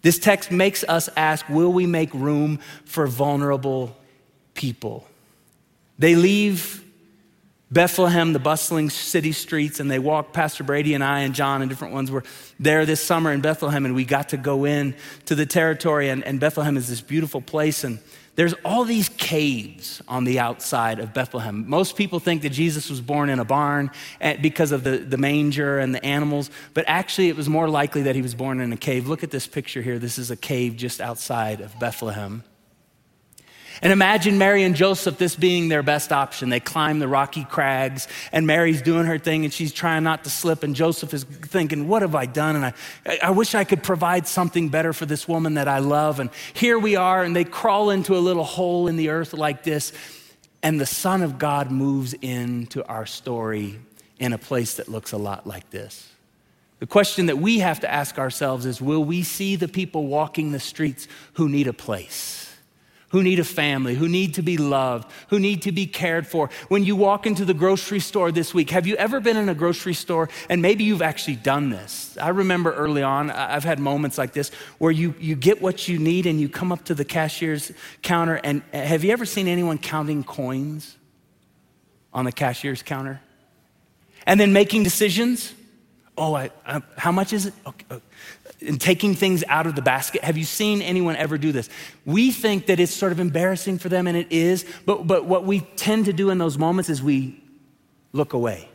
This 0.01 0.19
text 0.19 0.51
makes 0.51 0.83
us 0.83 1.09
ask 1.15 1.47
will 1.47 1.71
we 1.71 1.85
make 1.85 2.13
room 2.13 2.59
for 2.85 3.07
vulnerable 3.07 3.95
people? 4.53 5.07
They 5.97 6.15
leave 6.15 6.83
Bethlehem, 7.71 8.33
the 8.33 8.39
bustling 8.39 8.89
city 8.91 9.31
streets, 9.31 9.79
and 9.79 9.89
they 9.89 9.97
walk. 9.97 10.31
Pastor 10.31 10.63
Brady 10.63 10.93
and 10.93 11.03
I 11.03 11.21
and 11.21 11.33
John 11.33 11.61
and 11.61 11.69
different 11.69 11.93
ones 11.93 12.11
were 12.11 12.23
there 12.59 12.85
this 12.85 13.01
summer 13.01 13.31
in 13.31 13.41
Bethlehem, 13.41 13.85
and 13.85 13.95
we 13.95 14.05
got 14.05 14.29
to 14.29 14.37
go 14.37 14.65
in 14.65 14.95
to 15.25 15.35
the 15.35 15.45
territory. 15.45 16.09
And, 16.09 16.23
and 16.23 16.39
Bethlehem 16.39 16.77
is 16.77 16.87
this 16.87 17.01
beautiful 17.01 17.41
place, 17.41 17.83
and 17.83 17.97
there's 18.35 18.53
all 18.65 18.83
these 18.83 19.09
caves 19.09 20.01
on 20.07 20.23
the 20.23 20.39
outside 20.39 20.99
of 20.99 21.13
Bethlehem. 21.13 21.65
Most 21.67 21.95
people 21.95 22.19
think 22.19 22.41
that 22.41 22.49
Jesus 22.49 22.89
was 22.89 22.99
born 22.99 23.29
in 23.29 23.39
a 23.39 23.45
barn 23.45 23.91
eh, 24.21 24.37
because 24.41 24.71
of 24.71 24.83
the, 24.83 24.97
the 24.97 25.17
manger 25.17 25.77
and 25.77 25.93
the 25.93 26.03
animals, 26.03 26.49
but 26.73 26.83
actually 26.87 27.29
it 27.29 27.35
was 27.35 27.47
more 27.47 27.69
likely 27.69 28.03
that 28.03 28.15
he 28.15 28.21
was 28.21 28.33
born 28.33 28.59
in 28.59 28.73
a 28.73 28.77
cave. 28.77 29.07
Look 29.07 29.23
at 29.23 29.31
this 29.31 29.45
picture 29.45 29.81
here. 29.81 29.99
This 29.99 30.17
is 30.17 30.31
a 30.31 30.35
cave 30.35 30.75
just 30.75 30.99
outside 30.99 31.61
of 31.61 31.77
Bethlehem. 31.79 32.43
And 33.83 33.91
imagine 33.91 34.37
Mary 34.37 34.63
and 34.63 34.77
Joseph, 34.77 35.17
this 35.17 35.35
being 35.35 35.67
their 35.67 35.83
best 35.83 36.13
option. 36.13 36.47
They 36.47 36.61
climb 36.61 36.99
the 36.99 37.07
rocky 37.09 37.43
crags, 37.43 38.07
and 38.31 38.47
Mary's 38.47 38.81
doing 38.81 39.05
her 39.07 39.19
thing, 39.19 39.43
and 39.43 39.53
she's 39.53 39.73
trying 39.73 40.05
not 40.05 40.23
to 40.23 40.29
slip. 40.29 40.63
And 40.63 40.73
Joseph 40.73 41.13
is 41.13 41.25
thinking, 41.25 41.89
What 41.89 42.01
have 42.01 42.15
I 42.15 42.25
done? 42.25 42.55
And 42.55 42.65
I, 42.67 42.73
I 43.21 43.31
wish 43.31 43.55
I 43.55 43.65
could 43.65 43.83
provide 43.83 44.25
something 44.25 44.69
better 44.69 44.93
for 44.93 45.05
this 45.05 45.27
woman 45.27 45.55
that 45.55 45.67
I 45.67 45.79
love. 45.79 46.21
And 46.21 46.29
here 46.53 46.79
we 46.79 46.95
are, 46.95 47.25
and 47.25 47.35
they 47.35 47.43
crawl 47.43 47.89
into 47.89 48.15
a 48.15 48.19
little 48.19 48.45
hole 48.45 48.87
in 48.87 48.95
the 48.95 49.09
earth 49.09 49.33
like 49.33 49.63
this. 49.63 49.91
And 50.61 50.79
the 50.79 50.85
Son 50.85 51.21
of 51.21 51.37
God 51.37 51.69
moves 51.69 52.13
into 52.13 52.85
our 52.87 53.05
story 53.05 53.81
in 54.17 54.31
a 54.31 54.37
place 54.37 54.75
that 54.75 54.87
looks 54.87 55.11
a 55.11 55.17
lot 55.17 55.45
like 55.45 55.69
this. 55.71 56.09
The 56.79 56.87
question 56.87 57.25
that 57.25 57.37
we 57.37 57.59
have 57.59 57.81
to 57.81 57.91
ask 57.91 58.17
ourselves 58.17 58.65
is 58.65 58.81
Will 58.81 59.03
we 59.03 59.23
see 59.23 59.57
the 59.57 59.67
people 59.67 60.07
walking 60.07 60.53
the 60.53 60.59
streets 60.61 61.09
who 61.33 61.49
need 61.49 61.67
a 61.67 61.73
place? 61.73 62.42
Who 63.13 63.21
need 63.21 63.37
a 63.37 63.43
family, 63.43 63.93
who 63.93 64.09
need 64.09 64.33
to 64.33 64.41
be 64.41 64.57
loved, 64.57 65.09
who 65.27 65.39
need 65.39 65.61
to 65.61 65.71
be 65.71 65.85
cared 65.85 66.25
for. 66.25 66.49
When 66.67 66.83
you 66.83 66.95
walk 66.95 67.27
into 67.27 67.45
the 67.45 67.53
grocery 67.53 67.99
store 67.99 68.31
this 68.31 68.55
week, 68.55 68.71
have 68.71 68.87
you 68.87 68.95
ever 68.95 69.19
been 69.19 69.37
in 69.37 69.49
a 69.49 69.53
grocery 69.53 69.93
store 69.93 70.29
and 70.49 70.63
maybe 70.63 70.83
you've 70.83 71.03
actually 71.03 71.35
done 71.35 71.69
this? 71.69 72.17
I 72.19 72.29
remember 72.29 72.73
early 72.73 73.03
on, 73.03 73.29
I've 73.29 73.63
had 73.63 73.77
moments 73.77 74.17
like 74.17 74.33
this 74.33 74.49
where 74.79 74.91
you, 74.91 75.13
you 75.19 75.35
get 75.35 75.61
what 75.61 75.87
you 75.87 75.99
need 75.99 76.25
and 76.25 76.41
you 76.41 76.49
come 76.49 76.71
up 76.71 76.85
to 76.85 76.95
the 76.95 77.05
cashier's 77.05 77.71
counter. 78.01 78.41
And 78.43 78.63
uh, 78.73 78.79
have 78.81 79.03
you 79.03 79.11
ever 79.11 79.25
seen 79.25 79.47
anyone 79.47 79.77
counting 79.77 80.23
coins 80.23 80.97
on 82.13 82.25
the 82.25 82.31
cashier's 82.31 82.81
counter? 82.81 83.21
And 84.25 84.39
then 84.39 84.53
making 84.53 84.81
decisions? 84.81 85.53
Oh, 86.17 86.35
I, 86.35 86.51
I, 86.65 86.81
how 86.97 87.11
much 87.11 87.33
is 87.33 87.47
it? 87.47 87.53
Okay, 87.65 87.85
okay 87.89 88.03
and 88.67 88.79
taking 88.79 89.15
things 89.15 89.43
out 89.47 89.67
of 89.67 89.75
the 89.75 89.81
basket. 89.81 90.23
Have 90.23 90.37
you 90.37 90.45
seen 90.45 90.81
anyone 90.81 91.15
ever 91.15 91.37
do 91.37 91.51
this? 91.51 91.69
We 92.05 92.31
think 92.31 92.67
that 92.67 92.79
it's 92.79 92.93
sort 92.93 93.11
of 93.11 93.19
embarrassing 93.19 93.79
for 93.79 93.89
them, 93.89 94.07
and 94.07 94.17
it 94.17 94.31
is, 94.31 94.65
but, 94.85 95.07
but 95.07 95.25
what 95.25 95.45
we 95.45 95.61
tend 95.61 96.05
to 96.05 96.13
do 96.13 96.29
in 96.29 96.37
those 96.37 96.57
moments 96.57 96.89
is 96.89 97.01
we 97.01 97.41
look 98.11 98.33
away. 98.33 98.69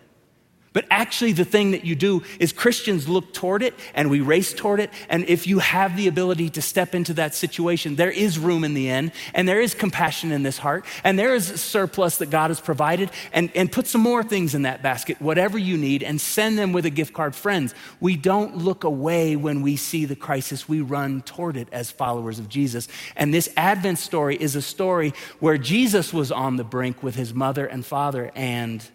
But 0.79 0.87
actually, 0.93 1.33
the 1.33 1.45
thing 1.45 1.73
that 1.73 1.85
you 1.85 1.97
do 1.97 2.23
is 2.39 2.53
Christians 2.53 3.09
look 3.09 3.35
toward 3.35 3.65
it 3.65 3.75
and 3.97 4.09
we 4.09 4.21
race 4.21 4.55
toward 4.55 4.79
it. 4.79 4.91
And 5.09 5.29
if 5.29 5.45
you 5.45 5.59
have 5.59 5.97
the 5.97 6.07
ability 6.07 6.51
to 6.51 6.63
step 6.63 6.95
into 6.95 7.15
that 7.15 7.35
situation, 7.35 7.97
there 7.97 8.13
is 8.13 8.39
room 8.39 8.63
in 8.63 8.75
the 8.75 8.89
end, 8.89 9.11
and 9.35 9.49
there 9.49 9.61
is 9.61 9.75
compassion 9.75 10.31
in 10.31 10.45
this 10.45 10.57
heart, 10.57 10.85
and 11.03 11.19
there 11.19 11.35
is 11.35 11.61
surplus 11.61 12.19
that 12.19 12.31
God 12.31 12.51
has 12.51 12.61
provided. 12.61 13.11
And, 13.33 13.51
and 13.57 13.73
put 13.73 13.89
some 13.89 14.03
more 14.03 14.23
things 14.23 14.55
in 14.55 14.63
that 14.63 14.81
basket, 14.81 15.21
whatever 15.21 15.59
you 15.59 15.77
need, 15.77 16.05
and 16.05 16.21
send 16.21 16.57
them 16.57 16.73
with 16.73 16.87
a 16.87 16.91
gift 16.91 17.13
card. 17.13 17.35
Friends, 17.35 17.75
we 17.99 18.17
don't 18.17 18.59
look 18.59 18.85
away 18.85 19.35
when 19.35 19.63
we 19.63 19.75
see 19.75 20.05
the 20.05 20.15
crisis, 20.15 20.69
we 20.69 20.81
run 20.81 21.23
toward 21.23 21.57
it 21.57 21.67
as 21.73 21.91
followers 21.91 22.39
of 22.39 22.49
Jesus. 22.49 22.87
And 23.17 23.35
this 23.35 23.49
Advent 23.57 23.99
story 23.99 24.37
is 24.37 24.55
a 24.55 24.63
story 24.63 25.13
where 25.41 25.59
Jesus 25.59 26.13
was 26.13 26.31
on 26.31 26.55
the 26.55 26.63
brink 26.63 27.03
with 27.03 27.17
his 27.17 27.35
mother 27.35 27.67
and 27.67 27.85
father, 27.85 28.31
and 28.37 28.89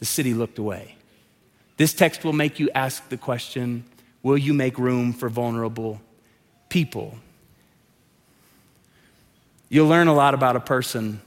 the 0.00 0.06
city 0.06 0.34
looked 0.34 0.58
away. 0.58 0.96
This 1.76 1.94
text 1.94 2.24
will 2.24 2.32
make 2.32 2.58
you 2.58 2.68
ask 2.74 3.08
the 3.08 3.16
question 3.16 3.84
Will 4.22 4.36
you 4.36 4.52
make 4.52 4.76
room 4.76 5.14
for 5.14 5.30
vulnerable 5.30 6.00
people? 6.68 7.16
You'll 9.70 9.88
learn 9.88 10.08
a 10.08 10.14
lot 10.14 10.34
about 10.34 10.56
a 10.56 10.60
person 10.60 11.22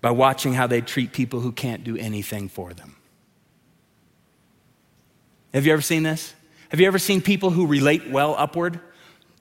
by 0.00 0.12
watching 0.12 0.54
how 0.54 0.66
they 0.66 0.80
treat 0.80 1.12
people 1.12 1.40
who 1.40 1.52
can't 1.52 1.84
do 1.84 1.96
anything 1.96 2.48
for 2.48 2.72
them. 2.72 2.96
Have 5.52 5.66
you 5.66 5.72
ever 5.72 5.82
seen 5.82 6.04
this? 6.04 6.32
Have 6.70 6.80
you 6.80 6.86
ever 6.86 6.98
seen 6.98 7.20
people 7.20 7.50
who 7.50 7.66
relate 7.66 8.08
well 8.08 8.34
upward? 8.38 8.80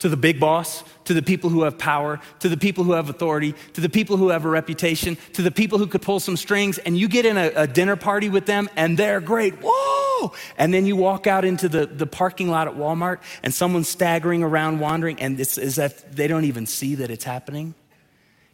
To 0.02 0.10
the 0.10 0.18
big 0.18 0.40
boss, 0.40 0.84
to 1.06 1.14
the 1.14 1.22
people 1.22 1.52
who 1.52 1.62
have 1.62 1.78
power, 1.78 2.20
to 2.40 2.50
the 2.50 2.58
people 2.58 2.84
who 2.84 2.94
have 2.94 3.08
authority, 3.08 3.54
to 3.74 3.82
the 3.82 3.90
people 3.90 4.18
who 4.18 4.30
have 4.30 4.46
a 4.46 4.50
reputation, 4.50 5.16
to 5.34 5.44
the 5.44 5.52
people 5.52 5.78
who 5.78 5.86
could 5.86 6.02
pull 6.02 6.20
some 6.20 6.36
strings, 6.36 6.80
and 6.80 6.98
you 6.98 7.08
get 7.08 7.24
in 7.24 7.38
a, 7.38 7.52
a, 7.56 7.68
dinner 7.68 7.96
party 7.96 8.28
with 8.28 8.48
them 8.48 8.68
and 8.76 8.98
they're 8.98 9.22
great. 9.22 9.54
Whoa! 9.62 10.34
And 10.58 10.74
then 10.74 10.88
you 10.88 10.96
walk 10.96 11.28
out 11.28 11.46
into 11.46 11.70
the, 11.70 11.86
the 11.86 12.08
parking 12.08 12.50
lot 12.50 12.68
at 12.68 12.74
Walmart 12.74 13.20
and 13.44 13.54
someone's 13.54 13.90
staggering 13.90 14.42
around, 14.42 14.80
wandering, 14.80 15.20
and 15.20 15.40
it's 15.40 15.60
as 15.60 15.78
if 15.78 16.12
they 16.12 16.28
don't 16.28 16.46
even 16.46 16.66
see 16.66 16.96
that 16.96 17.12
it's 17.12 17.24
happening. 17.24 17.76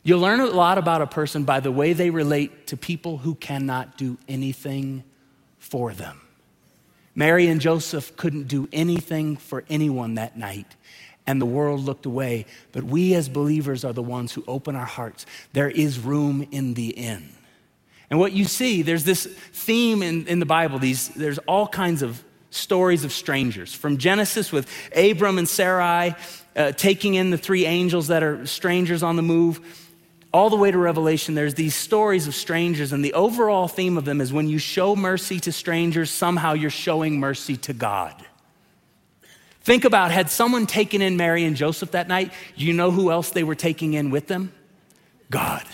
You'll 0.04 0.20
learn 0.20 0.42
a 0.42 0.48
lot 0.48 0.78
about 0.78 1.02
a 1.02 1.08
person 1.08 1.46
by 1.46 1.62
the 1.62 1.72
way 1.72 1.94
they 1.94 2.10
relate 2.10 2.68
to 2.68 2.78
people 2.78 3.20
who 3.20 3.36
cannot 3.36 3.98
do 3.98 4.18
anything 4.28 5.06
for 5.60 5.94
them. 5.94 6.20
Mary 7.16 7.48
and 7.48 7.62
Joseph 7.62 8.16
couldn't 8.18 8.50
do 8.50 8.68
anything 8.74 9.38
for 9.38 9.64
anyone 9.70 10.16
that 10.16 10.38
night 10.38 10.76
and 11.28 11.42
the 11.42 11.46
world 11.46 11.82
looked 11.82 12.06
away. 12.06 12.46
But 12.72 12.86
we 12.86 13.14
as 13.14 13.30
believers 13.30 13.84
are 13.84 13.94
the 13.94 14.02
ones 14.02 14.32
who 14.32 14.44
open 14.48 14.76
our 14.76 14.86
hearts. 14.86 15.26
There 15.54 15.70
is 15.70 16.00
room 16.00 16.48
in 16.52 16.74
the 16.74 16.90
inn. 16.90 17.30
And 18.10 18.20
what 18.20 18.32
you 18.32 18.46
see, 18.46 18.82
there's 18.82 19.04
this 19.04 19.26
theme 19.26 20.02
in, 20.02 20.26
in 20.28 20.40
the 20.40 20.46
Bible, 20.46 20.80
these, 20.80 21.10
there's 21.10 21.40
all 21.40 21.68
kinds 21.68 22.02
of 22.02 22.24
stories 22.50 23.04
of 23.04 23.12
strangers. 23.12 23.74
From 23.74 23.98
Genesis 23.98 24.52
with 24.52 24.70
Abram 24.96 25.38
and 25.38 25.48
Sarai 25.48 26.16
uh, 26.56 26.72
taking 26.72 27.16
in 27.16 27.30
the 27.30 27.38
three 27.38 27.66
angels 27.66 28.08
that 28.08 28.24
are 28.24 28.46
strangers 28.46 29.04
on 29.04 29.18
the 29.18 29.22
move, 29.22 29.60
all 30.34 30.50
the 30.50 30.56
way 30.56 30.72
to 30.72 30.78
Revelation, 30.78 31.36
there's 31.36 31.56
these 31.56 31.76
stories 31.76 32.28
of 32.28 32.36
strangers, 32.36 32.94
and 32.94 33.04
the 33.04 33.14
overall 33.14 33.68
theme 33.68 33.98
of 33.98 34.06
them 34.06 34.22
is 34.22 34.32
when 34.32 34.48
you 34.48 34.58
show 34.58 34.96
mercy 34.96 35.40
to 35.42 35.52
strangers, 35.52 36.12
somehow 36.12 36.54
you're 36.54 36.70
showing 36.70 37.20
mercy 37.20 37.58
to 37.58 37.74
God. 37.74 38.27
Think 39.68 39.84
about 39.84 40.12
had 40.12 40.30
someone 40.30 40.66
taken 40.66 41.02
in 41.02 41.18
Mary 41.18 41.44
and 41.44 41.54
Joseph 41.54 41.92
that 41.92 42.08
night, 42.08 42.32
you 42.56 42.72
know 42.72 42.90
who 42.90 43.12
else 43.12 43.32
they 43.32 43.44
were 43.44 43.54
taking 43.54 43.96
in 43.96 44.12
with 44.12 44.28
them? 44.28 44.54
God. 45.30 45.66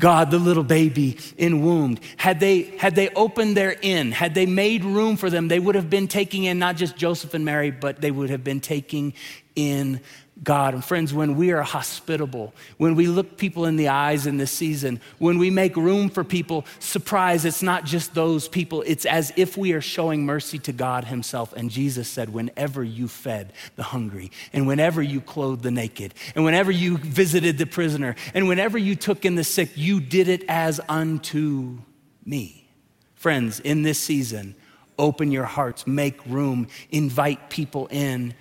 God, 0.00 0.30
the 0.30 0.38
little 0.38 0.64
baby 0.64 1.18
in 1.36 1.62
womb. 1.62 1.98
Had 2.16 2.40
they, 2.40 2.62
had 2.78 2.94
they 2.94 3.10
opened 3.10 3.58
their 3.58 3.76
inn, 3.82 4.10
had 4.10 4.34
they 4.34 4.46
made 4.46 4.84
room 4.84 5.18
for 5.18 5.28
them, 5.28 5.48
they 5.48 5.60
would 5.60 5.74
have 5.74 5.90
been 5.90 6.08
taking 6.08 6.44
in 6.44 6.58
not 6.58 6.76
just 6.76 6.96
Joseph 6.96 7.34
and 7.34 7.44
Mary, 7.44 7.70
but 7.70 8.00
they 8.00 8.10
would 8.10 8.30
have 8.30 8.42
been 8.42 8.60
taking 8.60 9.12
in 9.54 10.00
God. 10.44 10.74
And 10.74 10.84
friends, 10.84 11.14
when 11.14 11.36
we 11.36 11.52
are 11.52 11.62
hospitable, 11.62 12.52
when 12.76 12.96
we 12.96 13.06
look 13.06 13.36
people 13.36 13.64
in 13.64 13.76
the 13.76 13.88
eyes 13.88 14.26
in 14.26 14.38
this 14.38 14.50
season, 14.50 15.00
when 15.18 15.38
we 15.38 15.50
make 15.50 15.76
room 15.76 16.08
for 16.08 16.24
people, 16.24 16.64
surprise, 16.80 17.44
it's 17.44 17.62
not 17.62 17.84
just 17.84 18.14
those 18.14 18.48
people. 18.48 18.82
It's 18.84 19.06
as 19.06 19.32
if 19.36 19.56
we 19.56 19.72
are 19.72 19.80
showing 19.80 20.26
mercy 20.26 20.58
to 20.60 20.72
God 20.72 21.04
Himself. 21.04 21.52
And 21.52 21.70
Jesus 21.70 22.08
said, 22.08 22.32
whenever 22.32 22.82
you 22.82 23.06
fed 23.06 23.52
the 23.76 23.84
hungry, 23.84 24.32
and 24.52 24.66
whenever 24.66 25.00
you 25.00 25.20
clothed 25.20 25.62
the 25.62 25.70
naked, 25.70 26.12
and 26.34 26.44
whenever 26.44 26.72
you 26.72 26.98
visited 26.98 27.58
the 27.58 27.66
prisoner, 27.66 28.16
and 28.34 28.48
whenever 28.48 28.78
you 28.78 28.96
took 28.96 29.24
in 29.24 29.36
the 29.36 29.44
sick, 29.44 29.70
you 29.76 30.00
did 30.00 30.26
it 30.26 30.44
as 30.48 30.80
unto 30.88 31.78
me. 32.24 32.68
Friends, 33.14 33.60
in 33.60 33.82
this 33.82 34.00
season, 34.00 34.56
open 34.98 35.30
your 35.30 35.44
hearts, 35.44 35.86
make 35.86 36.24
room, 36.26 36.66
invite 36.90 37.48
people 37.48 37.86
in, 37.92 38.34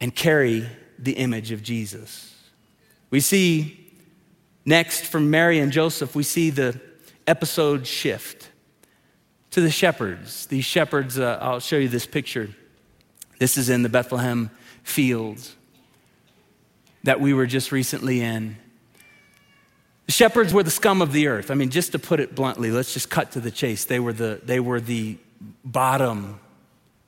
and 0.00 0.12
carry 0.12 0.66
the 0.98 1.12
image 1.12 1.52
of 1.52 1.62
Jesus. 1.62 2.34
We 3.10 3.20
see 3.20 3.90
next 4.64 5.06
from 5.06 5.30
Mary 5.30 5.58
and 5.58 5.72
Joseph, 5.72 6.14
we 6.14 6.22
see 6.22 6.50
the 6.50 6.80
episode 7.26 7.86
shift 7.86 8.48
to 9.50 9.60
the 9.60 9.70
shepherds. 9.70 10.46
These 10.46 10.64
shepherds, 10.64 11.18
uh, 11.18 11.38
I'll 11.40 11.60
show 11.60 11.76
you 11.76 11.88
this 11.88 12.06
picture. 12.06 12.50
This 13.38 13.56
is 13.56 13.68
in 13.68 13.82
the 13.82 13.88
Bethlehem 13.88 14.50
fields 14.82 15.54
that 17.04 17.20
we 17.20 17.34
were 17.34 17.46
just 17.46 17.72
recently 17.72 18.20
in. 18.20 18.56
The 20.06 20.12
shepherds 20.12 20.54
were 20.54 20.62
the 20.62 20.70
scum 20.70 21.02
of 21.02 21.12
the 21.12 21.28
earth. 21.28 21.50
I 21.50 21.54
mean, 21.54 21.70
just 21.70 21.92
to 21.92 21.98
put 21.98 22.20
it 22.20 22.34
bluntly, 22.34 22.70
let's 22.70 22.92
just 22.92 23.10
cut 23.10 23.32
to 23.32 23.40
the 23.40 23.50
chase. 23.50 23.84
They 23.84 24.00
were 24.00 24.12
the, 24.12 24.40
they 24.44 24.60
were 24.60 24.80
the 24.80 25.18
bottom 25.64 26.40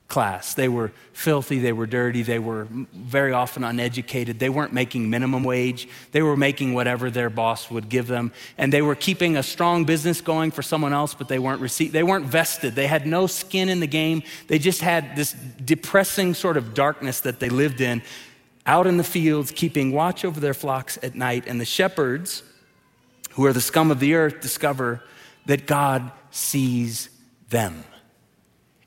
class. 0.07 0.53
They 0.53 0.69
were 0.69 0.91
filthy, 1.13 1.59
they 1.59 1.73
were 1.73 1.87
dirty, 1.87 2.21
they 2.21 2.37
were 2.37 2.67
very 2.93 3.33
often 3.33 3.63
uneducated. 3.63 4.39
They 4.39 4.49
weren't 4.49 4.71
making 4.71 5.09
minimum 5.09 5.43
wage. 5.43 5.87
They 6.11 6.21
were 6.21 6.37
making 6.37 6.73
whatever 6.73 7.09
their 7.09 7.29
boss 7.29 7.71
would 7.71 7.89
give 7.89 8.07
them. 8.07 8.31
And 8.57 8.71
they 8.71 8.81
were 8.81 8.95
keeping 8.95 9.35
a 9.35 9.43
strong 9.43 9.85
business 9.85 10.21
going 10.21 10.51
for 10.51 10.61
someone 10.61 10.93
else, 10.93 11.13
but 11.13 11.27
they 11.27 11.39
weren't 11.39 11.61
received. 11.61 11.93
They 11.93 12.03
weren't 12.03 12.25
vested. 12.25 12.75
They 12.75 12.87
had 12.87 13.07
no 13.07 13.27
skin 13.27 13.67
in 13.69 13.79
the 13.79 13.87
game. 13.87 14.23
They 14.47 14.59
just 14.59 14.81
had 14.81 15.15
this 15.15 15.33
depressing 15.33 16.33
sort 16.35 16.57
of 16.57 16.73
darkness 16.73 17.21
that 17.21 17.39
they 17.39 17.49
lived 17.49 17.81
in 17.81 18.01
out 18.67 18.87
in 18.87 18.97
the 18.97 19.03
fields, 19.03 19.51
keeping 19.51 19.91
watch 19.91 20.25
over 20.25 20.39
their 20.39 20.53
flocks 20.53 20.97
at 21.03 21.15
night. 21.15 21.45
And 21.47 21.61
the 21.61 21.65
shepherds, 21.65 22.43
who 23.31 23.45
are 23.45 23.53
the 23.53 23.61
scum 23.61 23.91
of 23.91 23.99
the 23.99 24.15
earth, 24.15 24.41
discover 24.41 25.03
that 25.45 25.67
God 25.67 26.11
sees 26.31 27.09
them. 27.49 27.83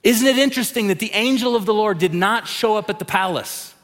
Isn't 0.09 0.27
it 0.27 0.39
interesting 0.39 0.87
that 0.87 1.01
the 1.01 1.13
angel 1.13 1.55
of 1.55 1.67
the 1.67 1.75
Lord 1.75 1.99
did 1.99 2.15
not 2.15 2.49
show 2.49 2.77
up 2.77 2.89
at 2.89 2.99
the 2.99 3.05
palace? 3.05 3.75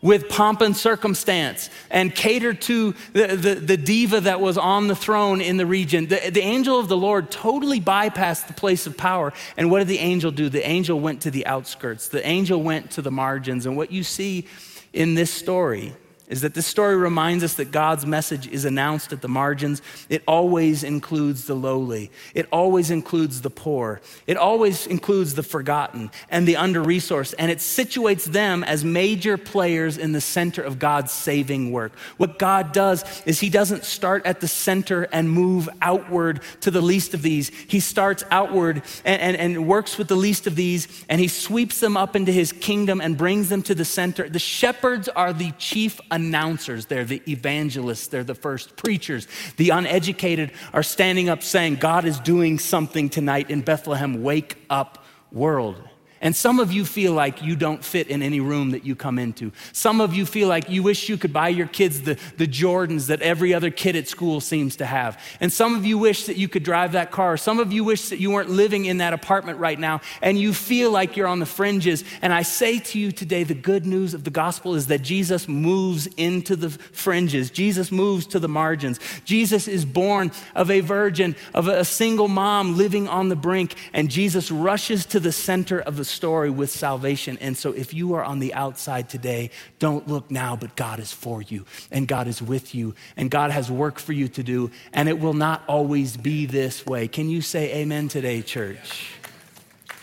with 0.00 0.28
pomp 0.28 0.60
and 0.60 0.76
circumstance 0.76 1.70
and 1.90 2.14
cater 2.14 2.54
to 2.54 2.94
the, 3.14 3.26
the, 3.34 3.54
the, 3.56 3.76
diva 3.76 4.20
that 4.20 4.40
was 4.40 4.56
on 4.56 4.86
the 4.86 4.94
throne 4.94 5.40
in 5.40 5.56
the 5.56 5.66
region. 5.66 6.06
The, 6.06 6.30
the 6.30 6.40
angel 6.40 6.78
of 6.78 6.86
the 6.86 6.96
Lord 6.96 7.32
totally 7.32 7.80
bypassed 7.80 8.46
the 8.46 8.52
place 8.52 8.86
of 8.86 8.96
power. 8.96 9.32
And 9.56 9.72
what 9.72 9.80
did 9.80 9.88
the 9.88 9.98
angel 9.98 10.30
do? 10.30 10.48
The 10.48 10.64
angel 10.64 11.00
went 11.00 11.22
to 11.22 11.32
the 11.32 11.44
outskirts, 11.46 12.10
the 12.10 12.24
angel 12.24 12.62
went 12.62 12.92
to 12.92 13.02
the 13.02 13.10
margins. 13.10 13.66
And 13.66 13.76
what 13.76 13.90
you 13.90 14.04
see 14.04 14.46
in 14.92 15.16
this 15.16 15.32
story 15.32 15.96
is 16.28 16.42
that 16.42 16.54
this 16.54 16.66
story 16.66 16.96
reminds 16.96 17.42
us 17.42 17.54
that 17.54 17.70
God's 17.70 18.06
message 18.06 18.46
is 18.48 18.64
announced 18.64 19.12
at 19.12 19.22
the 19.22 19.28
margins. 19.28 19.82
It 20.08 20.22
always 20.26 20.84
includes 20.84 21.46
the 21.46 21.54
lowly, 21.54 22.10
it 22.34 22.46
always 22.52 22.90
includes 22.90 23.40
the 23.42 23.50
poor, 23.50 24.00
it 24.26 24.36
always 24.36 24.86
includes 24.86 25.34
the 25.34 25.42
forgotten 25.42 26.10
and 26.28 26.46
the 26.46 26.56
under 26.56 26.82
resourced, 26.82 27.34
and 27.38 27.50
it 27.50 27.58
situates 27.58 28.24
them 28.24 28.62
as 28.64 28.84
major 28.84 29.36
players 29.36 29.98
in 29.98 30.12
the 30.12 30.20
center 30.20 30.62
of 30.62 30.78
God's 30.78 31.12
saving 31.12 31.72
work. 31.72 31.92
What 32.16 32.38
God 32.38 32.72
does 32.72 33.04
is 33.26 33.40
He 33.40 33.50
doesn't 33.50 33.84
start 33.84 34.26
at 34.26 34.40
the 34.40 34.48
center 34.48 35.04
and 35.12 35.30
move 35.30 35.68
outward 35.80 36.40
to 36.60 36.70
the 36.70 36.80
least 36.80 37.14
of 37.14 37.22
these. 37.22 37.48
He 37.48 37.80
starts 37.80 38.24
outward 38.30 38.82
and, 39.04 39.20
and, 39.20 39.36
and 39.36 39.66
works 39.66 39.98
with 39.98 40.08
the 40.08 40.16
least 40.16 40.46
of 40.46 40.56
these, 40.56 40.88
and 41.08 41.20
He 41.20 41.28
sweeps 41.28 41.80
them 41.80 41.96
up 41.96 42.14
into 42.14 42.32
His 42.32 42.52
kingdom 42.52 43.00
and 43.00 43.16
brings 43.16 43.48
them 43.48 43.62
to 43.62 43.74
the 43.74 43.84
center. 43.84 44.28
The 44.28 44.38
shepherds 44.38 45.08
are 45.08 45.32
the 45.32 45.52
chief 45.52 46.00
announcers, 46.18 46.86
they're 46.86 47.04
the 47.04 47.22
evangelists, 47.28 48.08
they're 48.08 48.24
the 48.24 48.34
first 48.34 48.76
preachers. 48.76 49.26
The 49.56 49.70
uneducated 49.70 50.52
are 50.72 50.82
standing 50.82 51.28
up 51.28 51.42
saying, 51.42 51.76
God 51.76 52.04
is 52.04 52.18
doing 52.20 52.58
something 52.58 53.08
tonight 53.08 53.50
in 53.50 53.60
Bethlehem. 53.60 54.22
Wake 54.22 54.56
up, 54.68 55.04
world. 55.32 55.76
And 56.20 56.34
some 56.34 56.58
of 56.58 56.72
you 56.72 56.84
feel 56.84 57.12
like 57.12 57.42
you 57.42 57.54
don't 57.54 57.84
fit 57.84 58.08
in 58.08 58.22
any 58.22 58.40
room 58.40 58.72
that 58.72 58.84
you 58.84 58.96
come 58.96 59.18
into. 59.18 59.52
Some 59.72 60.00
of 60.00 60.14
you 60.14 60.26
feel 60.26 60.48
like 60.48 60.68
you 60.68 60.82
wish 60.82 61.08
you 61.08 61.16
could 61.16 61.32
buy 61.32 61.48
your 61.48 61.66
kids 61.66 62.02
the, 62.02 62.18
the 62.36 62.46
Jordans 62.46 63.06
that 63.06 63.22
every 63.22 63.54
other 63.54 63.70
kid 63.70 63.94
at 63.96 64.08
school 64.08 64.40
seems 64.40 64.76
to 64.76 64.86
have. 64.86 65.20
And 65.40 65.52
some 65.52 65.76
of 65.76 65.86
you 65.86 65.98
wish 65.98 66.26
that 66.26 66.36
you 66.36 66.48
could 66.48 66.64
drive 66.64 66.92
that 66.92 67.10
car. 67.10 67.36
Some 67.36 67.60
of 67.60 67.72
you 67.72 67.84
wish 67.84 68.08
that 68.08 68.18
you 68.18 68.30
weren't 68.30 68.50
living 68.50 68.86
in 68.86 68.98
that 68.98 69.12
apartment 69.12 69.58
right 69.58 69.78
now 69.78 70.00
and 70.20 70.38
you 70.38 70.52
feel 70.52 70.90
like 70.90 71.16
you're 71.16 71.26
on 71.26 71.38
the 71.38 71.46
fringes. 71.46 72.04
And 72.22 72.32
I 72.32 72.42
say 72.42 72.78
to 72.78 72.98
you 72.98 73.12
today, 73.12 73.44
the 73.44 73.54
good 73.54 73.86
news 73.86 74.14
of 74.14 74.24
the 74.24 74.30
gospel 74.30 74.74
is 74.74 74.88
that 74.88 75.02
Jesus 75.02 75.46
moves 75.46 76.08
into 76.16 76.56
the 76.56 76.70
fringes, 76.70 77.50
Jesus 77.50 77.92
moves 77.92 78.26
to 78.28 78.38
the 78.38 78.48
margins. 78.48 78.98
Jesus 79.24 79.68
is 79.68 79.84
born 79.84 80.32
of 80.54 80.70
a 80.70 80.80
virgin, 80.80 81.36
of 81.54 81.68
a 81.68 81.84
single 81.84 82.28
mom 82.28 82.76
living 82.76 83.08
on 83.08 83.28
the 83.28 83.36
brink, 83.36 83.74
and 83.92 84.10
Jesus 84.10 84.50
rushes 84.50 85.06
to 85.06 85.20
the 85.20 85.32
center 85.32 85.80
of 85.80 85.96
the 85.96 86.04
story 86.08 86.50
with 86.50 86.70
salvation. 86.70 87.38
And 87.40 87.56
so 87.56 87.72
if 87.72 87.94
you 87.94 88.14
are 88.14 88.24
on 88.24 88.38
the 88.38 88.54
outside 88.54 89.08
today, 89.08 89.50
don't 89.78 90.08
look 90.08 90.30
now, 90.30 90.56
but 90.56 90.76
God 90.76 90.98
is 90.98 91.12
for 91.12 91.42
you 91.42 91.64
and 91.90 92.08
God 92.08 92.26
is 92.26 92.42
with 92.42 92.74
you 92.74 92.94
and 93.16 93.30
God 93.30 93.50
has 93.50 93.70
work 93.70 93.98
for 93.98 94.12
you 94.12 94.28
to 94.28 94.42
do. 94.42 94.70
And 94.92 95.08
it 95.08 95.18
will 95.18 95.34
not 95.34 95.62
always 95.68 96.16
be 96.16 96.46
this 96.46 96.84
way. 96.84 97.08
Can 97.08 97.28
you 97.28 97.40
say 97.40 97.74
amen 97.76 98.08
today, 98.08 98.42
church? 98.42 99.12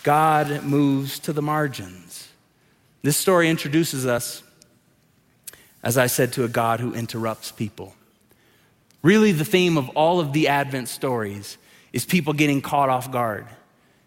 God 0.03 0.63
moves 0.63 1.19
to 1.19 1.33
the 1.33 1.41
margins. 1.41 2.29
This 3.01 3.17
story 3.17 3.49
introduces 3.49 4.05
us, 4.05 4.43
as 5.83 5.97
I 5.97 6.07
said, 6.07 6.33
to 6.33 6.43
a 6.43 6.47
God 6.47 6.79
who 6.79 6.93
interrupts 6.93 7.51
people. 7.51 7.95
Really, 9.01 9.31
the 9.31 9.45
theme 9.45 9.77
of 9.77 9.89
all 9.89 10.19
of 10.19 10.33
the 10.33 10.47
Advent 10.47 10.89
stories 10.89 11.57
is 11.93 12.05
people 12.05 12.33
getting 12.33 12.61
caught 12.61 12.89
off 12.89 13.11
guard. 13.11 13.45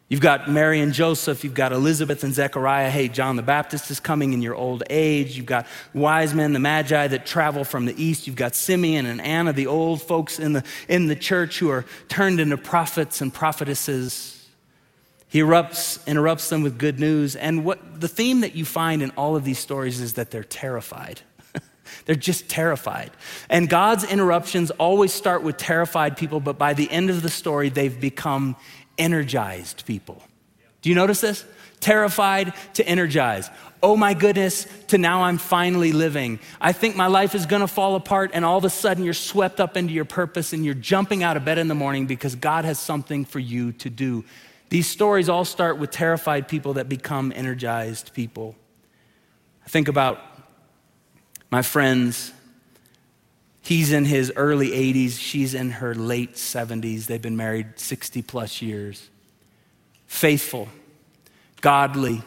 You've 0.08 0.22
got 0.22 0.50
Mary 0.50 0.80
and 0.80 0.94
Joseph, 0.94 1.44
you've 1.44 1.52
got 1.52 1.70
Elizabeth 1.70 2.24
and 2.24 2.32
Zechariah. 2.32 2.88
Hey, 2.88 3.08
John 3.08 3.36
the 3.36 3.42
Baptist 3.42 3.90
is 3.90 4.00
coming 4.00 4.32
in 4.32 4.40
your 4.40 4.54
old 4.54 4.82
age. 4.88 5.36
You've 5.36 5.44
got 5.44 5.66
wise 5.92 6.32
men, 6.32 6.54
the 6.54 6.58
Magi 6.58 7.08
that 7.08 7.26
travel 7.26 7.62
from 7.62 7.84
the 7.84 8.02
east. 8.02 8.26
You've 8.26 8.34
got 8.34 8.54
Simeon 8.54 9.04
and 9.04 9.20
Anna, 9.20 9.52
the 9.52 9.66
old 9.66 10.00
folks 10.00 10.38
in 10.38 10.54
the, 10.54 10.64
in 10.88 11.08
the 11.08 11.16
church 11.16 11.58
who 11.58 11.68
are 11.68 11.84
turned 12.08 12.40
into 12.40 12.56
prophets 12.56 13.20
and 13.20 13.34
prophetesses. 13.34 14.48
He 15.28 15.40
erupts, 15.40 16.06
interrupts 16.06 16.48
them 16.48 16.62
with 16.62 16.78
good 16.78 16.98
news. 16.98 17.36
And 17.36 17.62
what 17.62 18.00
the 18.00 18.08
theme 18.08 18.40
that 18.40 18.54
you 18.54 18.64
find 18.64 19.02
in 19.02 19.10
all 19.10 19.36
of 19.36 19.44
these 19.44 19.58
stories 19.58 20.00
is 20.00 20.14
that 20.14 20.30
they're 20.30 20.42
terrified. 20.42 21.20
They're 22.06 22.14
just 22.14 22.48
terrified. 22.48 23.10
And 23.50 23.68
God's 23.68 24.04
interruptions 24.04 24.70
always 24.72 25.12
start 25.12 25.42
with 25.42 25.58
terrified 25.58 26.16
people, 26.16 26.40
but 26.40 26.56
by 26.56 26.72
the 26.72 26.90
end 26.90 27.10
of 27.10 27.20
the 27.20 27.28
story, 27.28 27.68
they've 27.68 27.98
become 27.98 28.56
energized 28.98 29.86
people. 29.86 30.22
Do 30.82 30.88
you 30.88 30.94
notice 30.94 31.20
this? 31.20 31.44
Terrified 31.80 32.54
to 32.74 32.86
energize. 32.86 33.50
Oh 33.82 33.96
my 33.96 34.14
goodness, 34.14 34.66
to 34.88 34.98
now 34.98 35.22
I'm 35.22 35.38
finally 35.38 35.92
living. 35.92 36.40
I 36.60 36.72
think 36.72 36.96
my 36.96 37.06
life 37.06 37.34
is 37.34 37.46
gonna 37.46 37.68
fall 37.68 37.94
apart, 37.94 38.32
and 38.34 38.44
all 38.44 38.58
of 38.58 38.64
a 38.64 38.70
sudden 38.70 39.04
you're 39.04 39.14
swept 39.14 39.60
up 39.60 39.76
into 39.76 39.92
your 39.92 40.04
purpose 40.04 40.52
and 40.52 40.64
you're 40.64 40.74
jumping 40.74 41.22
out 41.22 41.36
of 41.36 41.44
bed 41.44 41.58
in 41.58 41.68
the 41.68 41.74
morning 41.74 42.06
because 42.06 42.34
God 42.34 42.64
has 42.64 42.78
something 42.78 43.24
for 43.24 43.38
you 43.38 43.72
to 43.72 43.90
do. 43.90 44.24
These 44.70 44.88
stories 44.88 45.28
all 45.28 45.44
start 45.44 45.78
with 45.78 45.90
terrified 45.90 46.48
people 46.48 46.74
that 46.74 46.88
become 46.88 47.32
energized 47.34 48.12
people. 48.12 48.56
I 49.64 49.68
think 49.68 49.88
about 49.88 50.20
my 51.50 51.62
friends 51.62 52.32
He's 53.68 53.92
in 53.92 54.06
his 54.06 54.32
early 54.34 54.70
80s, 54.70 55.18
she's 55.18 55.52
in 55.52 55.72
her 55.72 55.94
late 55.94 56.36
70s. 56.36 57.04
They've 57.04 57.20
been 57.20 57.36
married 57.36 57.78
60 57.78 58.22
plus 58.22 58.62
years. 58.62 59.10
Faithful, 60.06 60.70
godly, 61.60 62.22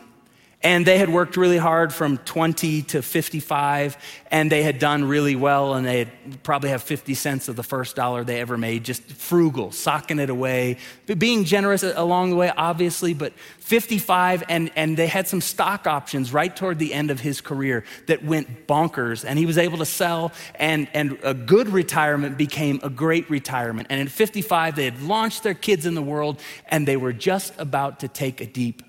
and 0.64 0.86
they 0.86 1.00
had 1.00 1.10
worked 1.10 1.38
really 1.38 1.58
hard 1.58 1.92
from 1.92 2.18
20 2.20 2.84
to 2.84 3.02
55, 3.02 3.98
and 4.30 4.52
they 4.52 4.62
had 4.62 4.78
done 4.78 5.06
really 5.06 5.36
well, 5.36 5.74
and 5.74 5.86
they 5.86 6.06
probably 6.44 6.70
have 6.70 6.84
50 6.84 7.16
cents 7.16 7.48
of 7.48 7.56
the 7.56 7.64
first 7.64 7.96
dollar 7.96 8.24
they 8.24 8.40
ever 8.40 8.58
made, 8.58 8.84
just 8.84 9.02
frugal, 9.04 9.72
socking 9.72 10.20
it 10.20 10.30
away, 10.30 10.78
being 11.18 11.46
generous 11.46 11.82
along 11.82 12.30
the 12.30 12.36
way, 12.36 12.52
obviously, 12.56 13.16
but 13.16 13.34
55, 13.60 14.44
and, 14.50 14.72
and 14.76 14.98
they 14.98 15.08
had 15.08 15.28
some 15.28 15.42
stock 15.42 15.88
options 15.88 16.32
right 16.32 16.56
toward 16.56 16.78
the 16.78 16.94
end 16.94 17.10
of 17.10 17.20
his 17.20 17.42
career 17.42 17.84
that 18.06 18.24
went 18.24 18.68
bonkers, 18.68 19.26
and 19.26 19.40
he 19.40 19.48
was 19.48 19.58
able 19.58 19.80
to 19.80 19.86
sell, 19.86 20.32
and, 20.56 20.88
and 20.94 21.18
a 21.24 21.34
good 21.34 21.70
retirement 21.70 22.38
became 22.38 22.80
a 22.84 22.90
great 22.90 23.28
retirement. 23.32 23.88
And 23.90 24.00
in 24.00 24.08
55, 24.08 24.76
they 24.76 24.86
had 24.86 25.02
launched 25.02 25.42
their 25.42 25.56
kids 25.56 25.88
in 25.88 25.96
the 25.96 26.04
world, 26.04 26.40
and 26.68 26.88
they 26.88 26.98
were 26.98 27.14
just 27.14 27.54
about 27.58 28.02
to 28.02 28.08
take 28.08 28.42
a 28.42 28.46
deep 28.46 28.84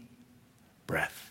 breath. 0.86 1.21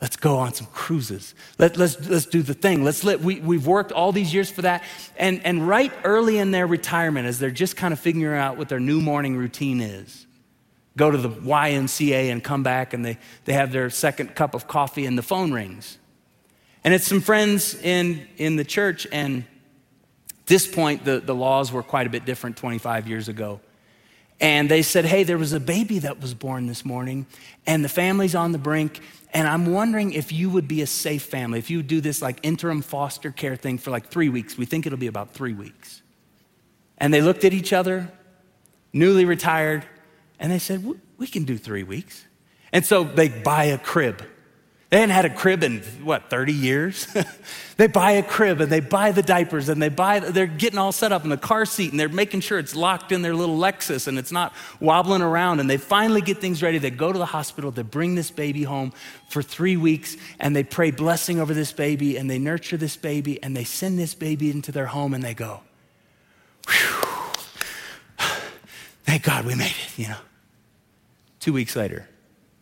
Let's 0.00 0.16
go 0.16 0.36
on 0.36 0.52
some 0.52 0.66
cruises. 0.66 1.34
Let, 1.58 1.78
let's, 1.78 2.08
let's 2.08 2.26
do 2.26 2.42
the 2.42 2.52
thing. 2.52 2.84
Let's 2.84 3.02
let, 3.02 3.20
we, 3.20 3.40
we've 3.40 3.66
worked 3.66 3.92
all 3.92 4.12
these 4.12 4.32
years 4.34 4.50
for 4.50 4.62
that. 4.62 4.84
And, 5.16 5.40
and 5.44 5.66
right 5.66 5.92
early 6.04 6.36
in 6.38 6.50
their 6.50 6.66
retirement, 6.66 7.26
as 7.26 7.38
they're 7.38 7.50
just 7.50 7.76
kind 7.76 7.92
of 7.92 8.00
figuring 8.00 8.38
out 8.38 8.58
what 8.58 8.68
their 8.68 8.80
new 8.80 9.00
morning 9.00 9.36
routine 9.36 9.80
is, 9.80 10.26
go 10.98 11.10
to 11.10 11.16
the 11.16 11.30
YMCA 11.30 12.30
and 12.30 12.44
come 12.44 12.62
back, 12.62 12.92
and 12.92 13.04
they, 13.04 13.18
they 13.46 13.54
have 13.54 13.72
their 13.72 13.88
second 13.88 14.34
cup 14.34 14.54
of 14.54 14.68
coffee, 14.68 15.06
and 15.06 15.16
the 15.16 15.22
phone 15.22 15.52
rings. 15.52 15.96
And 16.84 16.92
it's 16.92 17.06
some 17.06 17.20
friends 17.20 17.74
in, 17.74 18.26
in 18.36 18.56
the 18.56 18.64
church, 18.64 19.06
and 19.10 19.44
this 20.44 20.66
point, 20.66 21.04
the, 21.04 21.20
the 21.20 21.34
laws 21.34 21.72
were 21.72 21.82
quite 21.82 22.06
a 22.06 22.10
bit 22.10 22.24
different 22.24 22.56
25 22.56 23.08
years 23.08 23.28
ago. 23.28 23.60
And 24.40 24.70
they 24.70 24.82
said, 24.82 25.04
Hey, 25.06 25.22
there 25.22 25.38
was 25.38 25.52
a 25.52 25.60
baby 25.60 25.98
that 26.00 26.20
was 26.20 26.34
born 26.34 26.66
this 26.66 26.84
morning, 26.84 27.26
and 27.66 27.84
the 27.84 27.88
family's 27.88 28.34
on 28.34 28.52
the 28.52 28.58
brink, 28.58 29.00
and 29.32 29.48
I'm 29.48 29.72
wondering 29.72 30.12
if 30.12 30.32
you 30.32 30.50
would 30.50 30.68
be 30.68 30.82
a 30.82 30.86
safe 30.86 31.24
family, 31.24 31.58
if 31.58 31.70
you 31.70 31.82
do 31.82 32.00
this 32.00 32.22
like 32.22 32.38
interim 32.42 32.82
foster 32.82 33.30
care 33.30 33.56
thing 33.56 33.78
for 33.78 33.90
like 33.90 34.08
three 34.08 34.28
weeks. 34.28 34.56
We 34.56 34.66
think 34.66 34.86
it'll 34.86 34.98
be 34.98 35.06
about 35.06 35.32
three 35.32 35.52
weeks. 35.52 36.02
And 36.98 37.12
they 37.12 37.20
looked 37.20 37.44
at 37.44 37.52
each 37.52 37.72
other, 37.72 38.10
newly 38.92 39.24
retired, 39.24 39.84
and 40.38 40.50
they 40.50 40.58
said, 40.58 40.84
We 41.18 41.26
can 41.26 41.44
do 41.44 41.58
three 41.58 41.82
weeks. 41.82 42.24
And 42.72 42.84
so 42.84 43.04
they 43.04 43.28
buy 43.28 43.64
a 43.64 43.78
crib 43.78 44.22
they 44.88 45.00
hadn't 45.00 45.14
had 45.14 45.24
a 45.24 45.34
crib 45.34 45.64
in 45.64 45.80
what, 46.04 46.30
30 46.30 46.52
years? 46.52 47.08
they 47.76 47.88
buy 47.88 48.12
a 48.12 48.22
crib 48.22 48.60
and 48.60 48.70
they 48.70 48.78
buy 48.78 49.10
the 49.10 49.22
diapers 49.22 49.68
and 49.68 49.82
they 49.82 49.88
buy, 49.88 50.20
they're 50.20 50.46
getting 50.46 50.78
all 50.78 50.92
set 50.92 51.10
up 51.10 51.24
in 51.24 51.30
the 51.30 51.36
car 51.36 51.66
seat 51.66 51.90
and 51.90 51.98
they're 51.98 52.08
making 52.08 52.38
sure 52.40 52.60
it's 52.60 52.76
locked 52.76 53.10
in 53.10 53.22
their 53.22 53.34
little 53.34 53.58
Lexus 53.58 54.06
and 54.06 54.16
it's 54.16 54.30
not 54.30 54.54
wobbling 54.78 55.22
around. 55.22 55.58
And 55.58 55.68
they 55.68 55.76
finally 55.76 56.20
get 56.20 56.38
things 56.38 56.62
ready. 56.62 56.78
They 56.78 56.90
go 56.90 57.12
to 57.12 57.18
the 57.18 57.26
hospital, 57.26 57.72
they 57.72 57.82
bring 57.82 58.14
this 58.14 58.30
baby 58.30 58.62
home 58.62 58.92
for 59.28 59.42
three 59.42 59.76
weeks 59.76 60.16
and 60.38 60.54
they 60.54 60.62
pray 60.62 60.92
blessing 60.92 61.40
over 61.40 61.52
this 61.52 61.72
baby 61.72 62.16
and 62.16 62.30
they 62.30 62.38
nurture 62.38 62.76
this 62.76 62.96
baby 62.96 63.42
and 63.42 63.56
they 63.56 63.64
send 63.64 63.98
this 63.98 64.14
baby 64.14 64.52
into 64.52 64.70
their 64.70 64.86
home 64.86 65.14
and 65.14 65.24
they 65.24 65.34
go, 65.34 65.62
thank 69.02 69.24
God 69.24 69.46
we 69.46 69.56
made 69.56 69.66
it, 69.66 69.98
you 69.98 70.06
know. 70.06 70.18
Two 71.40 71.52
weeks 71.52 71.74
later, 71.74 72.08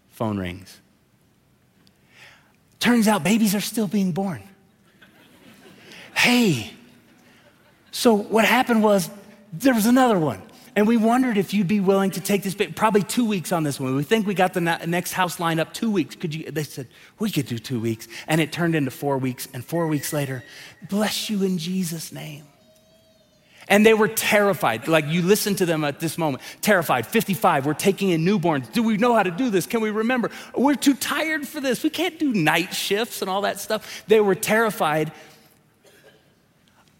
phone 0.08 0.38
rings. 0.38 0.80
Turns 2.84 3.08
out 3.08 3.24
babies 3.24 3.54
are 3.54 3.62
still 3.62 3.86
being 3.86 4.12
born. 4.12 4.42
Hey, 6.14 6.70
so 7.92 8.12
what 8.12 8.44
happened 8.44 8.82
was 8.82 9.08
there 9.54 9.72
was 9.72 9.86
another 9.86 10.18
one. 10.18 10.42
And 10.76 10.86
we 10.86 10.98
wondered 10.98 11.38
if 11.38 11.54
you'd 11.54 11.66
be 11.66 11.80
willing 11.80 12.10
to 12.10 12.20
take 12.20 12.42
this, 12.42 12.54
probably 12.76 13.02
two 13.02 13.24
weeks 13.24 13.52
on 13.52 13.62
this 13.62 13.80
one. 13.80 13.96
We 13.96 14.02
think 14.02 14.26
we 14.26 14.34
got 14.34 14.52
the 14.52 14.60
next 14.60 15.12
house 15.14 15.40
lined 15.40 15.60
up 15.60 15.72
two 15.72 15.90
weeks. 15.90 16.14
Could 16.14 16.34
you? 16.34 16.50
They 16.50 16.62
said, 16.62 16.88
we 17.18 17.30
could 17.30 17.46
do 17.46 17.58
two 17.58 17.80
weeks. 17.80 18.06
And 18.28 18.38
it 18.38 18.52
turned 18.52 18.74
into 18.74 18.90
four 18.90 19.16
weeks. 19.16 19.48
And 19.54 19.64
four 19.64 19.86
weeks 19.86 20.12
later, 20.12 20.44
bless 20.86 21.30
you 21.30 21.42
in 21.42 21.56
Jesus' 21.56 22.12
name. 22.12 22.44
And 23.68 23.84
they 23.84 23.94
were 23.94 24.08
terrified. 24.08 24.88
Like 24.88 25.06
you 25.06 25.22
listen 25.22 25.54
to 25.56 25.66
them 25.66 25.84
at 25.84 26.00
this 26.00 26.18
moment, 26.18 26.42
terrified. 26.60 27.06
55, 27.06 27.66
we're 27.66 27.74
taking 27.74 28.10
in 28.10 28.24
newborns. 28.24 28.70
Do 28.72 28.82
we 28.82 28.96
know 28.96 29.14
how 29.14 29.22
to 29.22 29.30
do 29.30 29.50
this? 29.50 29.66
Can 29.66 29.80
we 29.80 29.90
remember? 29.90 30.30
We're 30.54 30.74
too 30.74 30.94
tired 30.94 31.48
for 31.48 31.60
this. 31.60 31.82
We 31.82 31.90
can't 31.90 32.18
do 32.18 32.32
night 32.32 32.74
shifts 32.74 33.22
and 33.22 33.30
all 33.30 33.42
that 33.42 33.60
stuff. 33.60 34.04
They 34.06 34.20
were 34.20 34.34
terrified. 34.34 35.12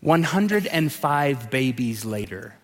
105 0.00 1.50
babies 1.50 2.05
later, 2.05 2.55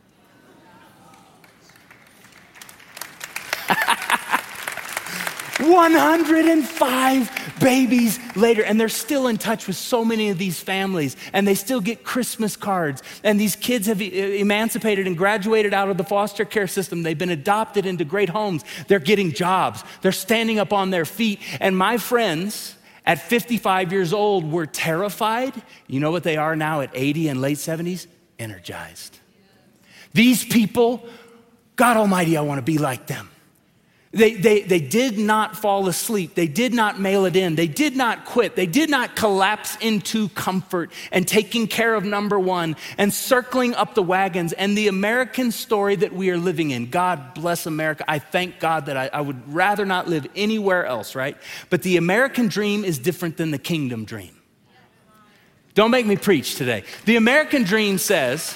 105 5.63 7.59
babies 7.61 8.19
later, 8.37 8.63
and 8.63 8.81
they're 8.81 8.89
still 8.89 9.27
in 9.27 9.37
touch 9.37 9.67
with 9.67 9.77
so 9.77 10.05
many 10.05 10.31
of 10.31 10.39
these 10.39 10.61
families, 10.61 11.17
and 11.33 11.47
they 11.47 11.55
still 11.55 11.81
get 11.81 12.05
Christmas 12.05 12.57
cards. 12.57 13.03
And 13.23 13.41
these 13.41 13.57
kids 13.57 13.87
have 13.87 14.03
emancipated 14.03 15.07
and 15.07 15.17
graduated 15.17 15.73
out 15.73 15.89
of 15.89 15.97
the 15.97 16.05
foster 16.05 16.45
care 16.45 16.67
system. 16.67 17.03
They've 17.03 17.17
been 17.17 17.31
adopted 17.31 17.87
into 17.87 18.05
great 18.05 18.29
homes. 18.29 18.65
They're 18.89 18.99
getting 18.99 19.33
jobs. 19.33 19.85
They're 20.03 20.13
standing 20.13 20.59
up 20.59 20.73
on 20.73 20.91
their 20.91 21.05
feet. 21.05 21.41
And 21.61 21.77
my 21.77 21.97
friends, 21.99 22.75
at 23.07 23.21
55 23.21 23.93
years 23.93 24.13
old, 24.13 24.51
were 24.51 24.67
terrified. 24.67 25.55
You 25.87 26.01
know 26.01 26.11
what 26.11 26.23
they 26.23 26.37
are 26.37 26.57
now 26.57 26.81
at 26.81 26.91
80 26.93 27.29
and 27.29 27.41
late 27.41 27.59
70s? 27.59 28.07
Energized. 28.39 29.19
These 30.13 30.45
people, 30.45 31.07
God 31.77 31.97
Almighty, 31.97 32.37
I 32.37 32.43
want 32.43 32.59
to 32.59 32.63
be 32.63 32.79
like 32.79 33.07
them. 33.07 33.30
They, 34.13 34.35
they, 34.35 34.63
they 34.63 34.81
did 34.81 35.19
not 35.19 35.57
fall 35.57 35.87
asleep. 35.87 36.35
They 36.35 36.49
did 36.49 36.75
not 36.75 36.99
mail 36.99 37.27
it 37.27 37.37
in. 37.37 37.55
They 37.55 37.69
did 37.69 37.97
not 37.97 38.25
quit. 38.25 38.57
They 38.57 38.67
did 38.67 38.91
not 38.91 39.15
collapse 39.15 39.77
into 39.77 40.29
comfort 40.31 40.91
and 41.13 41.29
taking 41.29 41.69
care 41.69 41.95
of 41.95 42.05
number 42.05 42.37
one 42.37 42.75
and 42.99 43.15
circling 43.15 43.73
up 43.75 43.95
the 43.95 44.03
wagons 44.03 44.53
and 44.53 44.77
the 44.77 44.89
American 44.89 45.53
story 45.53 45.95
that 45.95 46.13
we 46.13 46.31
are 46.31 46.39
living 46.39 46.73
in. 46.73 46.91
God 46.91 47.35
bless 47.35 47.67
America. 47.67 48.05
I 48.09 48.19
thank 48.19 48.59
God 48.59 48.87
that 48.87 48.97
I, 48.97 49.11
I 49.13 49.21
would 49.21 49.55
rather 49.55 49.87
not 49.87 50.09
live 50.09 50.27
anywhere 50.35 50.87
else, 50.87 51.15
right? 51.15 51.37
But 51.69 51.83
the 51.83 51.97
American 51.97 52.49
dream 52.49 52.85
is 52.85 52.99
different 52.99 53.37
than 53.37 53.53
the 53.53 53.59
kingdom 53.59 54.05
dream. 54.05 54.37
Don't 55.75 55.93
make 55.93 56.07
me 56.07 56.17
preach 56.17 56.57
today. 56.57 56.83
The 57.05 57.15
American 57.15 57.63
dream 57.63 57.97
says, 57.97 58.55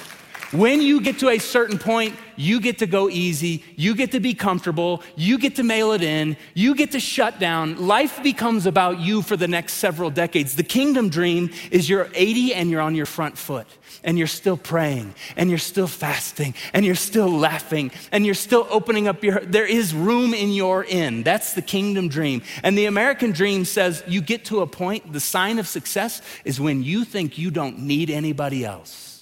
when 0.51 0.81
you 0.81 0.99
get 0.99 1.19
to 1.19 1.29
a 1.29 1.37
certain 1.39 1.79
point, 1.79 2.13
you 2.35 2.59
get 2.59 2.79
to 2.79 2.87
go 2.87 3.09
easy, 3.09 3.63
you 3.75 3.95
get 3.95 4.11
to 4.11 4.19
be 4.19 4.33
comfortable, 4.33 5.01
you 5.15 5.37
get 5.37 5.55
to 5.55 5.63
mail 5.63 5.91
it 5.91 6.01
in, 6.01 6.37
you 6.53 6.75
get 6.75 6.91
to 6.91 6.99
shut 6.99 7.39
down. 7.39 7.87
Life 7.87 8.21
becomes 8.23 8.65
about 8.65 8.99
you 8.99 9.21
for 9.21 9.37
the 9.37 9.47
next 9.47 9.73
several 9.73 10.09
decades. 10.09 10.55
The 10.55 10.63
kingdom 10.63 11.09
dream 11.09 11.51
is 11.71 11.89
you're 11.89 12.09
80 12.13 12.53
and 12.53 12.69
you're 12.69 12.81
on 12.81 12.95
your 12.95 13.05
front 13.05 13.37
foot, 13.37 13.67
and 14.03 14.17
you're 14.17 14.27
still 14.27 14.57
praying, 14.57 15.13
and 15.35 15.49
you're 15.49 15.59
still 15.59 15.87
fasting, 15.87 16.53
and 16.73 16.85
you're 16.85 16.95
still 16.95 17.29
laughing, 17.29 17.91
and 18.11 18.25
you're 18.25 18.35
still 18.35 18.67
opening 18.69 19.07
up 19.07 19.23
your 19.23 19.39
there 19.39 19.65
is 19.65 19.93
room 19.93 20.33
in 20.33 20.51
your 20.51 20.83
inn. 20.83 21.23
That's 21.23 21.53
the 21.53 21.61
kingdom 21.61 22.09
dream. 22.09 22.41
And 22.63 22.77
the 22.77 22.85
American 22.85 23.31
dream 23.31 23.65
says 23.65 24.03
you 24.07 24.21
get 24.21 24.45
to 24.45 24.61
a 24.61 24.67
point, 24.67 25.13
the 25.13 25.19
sign 25.19 25.59
of 25.59 25.67
success 25.67 26.21
is 26.43 26.59
when 26.59 26.83
you 26.83 27.03
think 27.05 27.37
you 27.37 27.51
don't 27.51 27.79
need 27.79 28.09
anybody 28.09 28.65
else. 28.65 29.14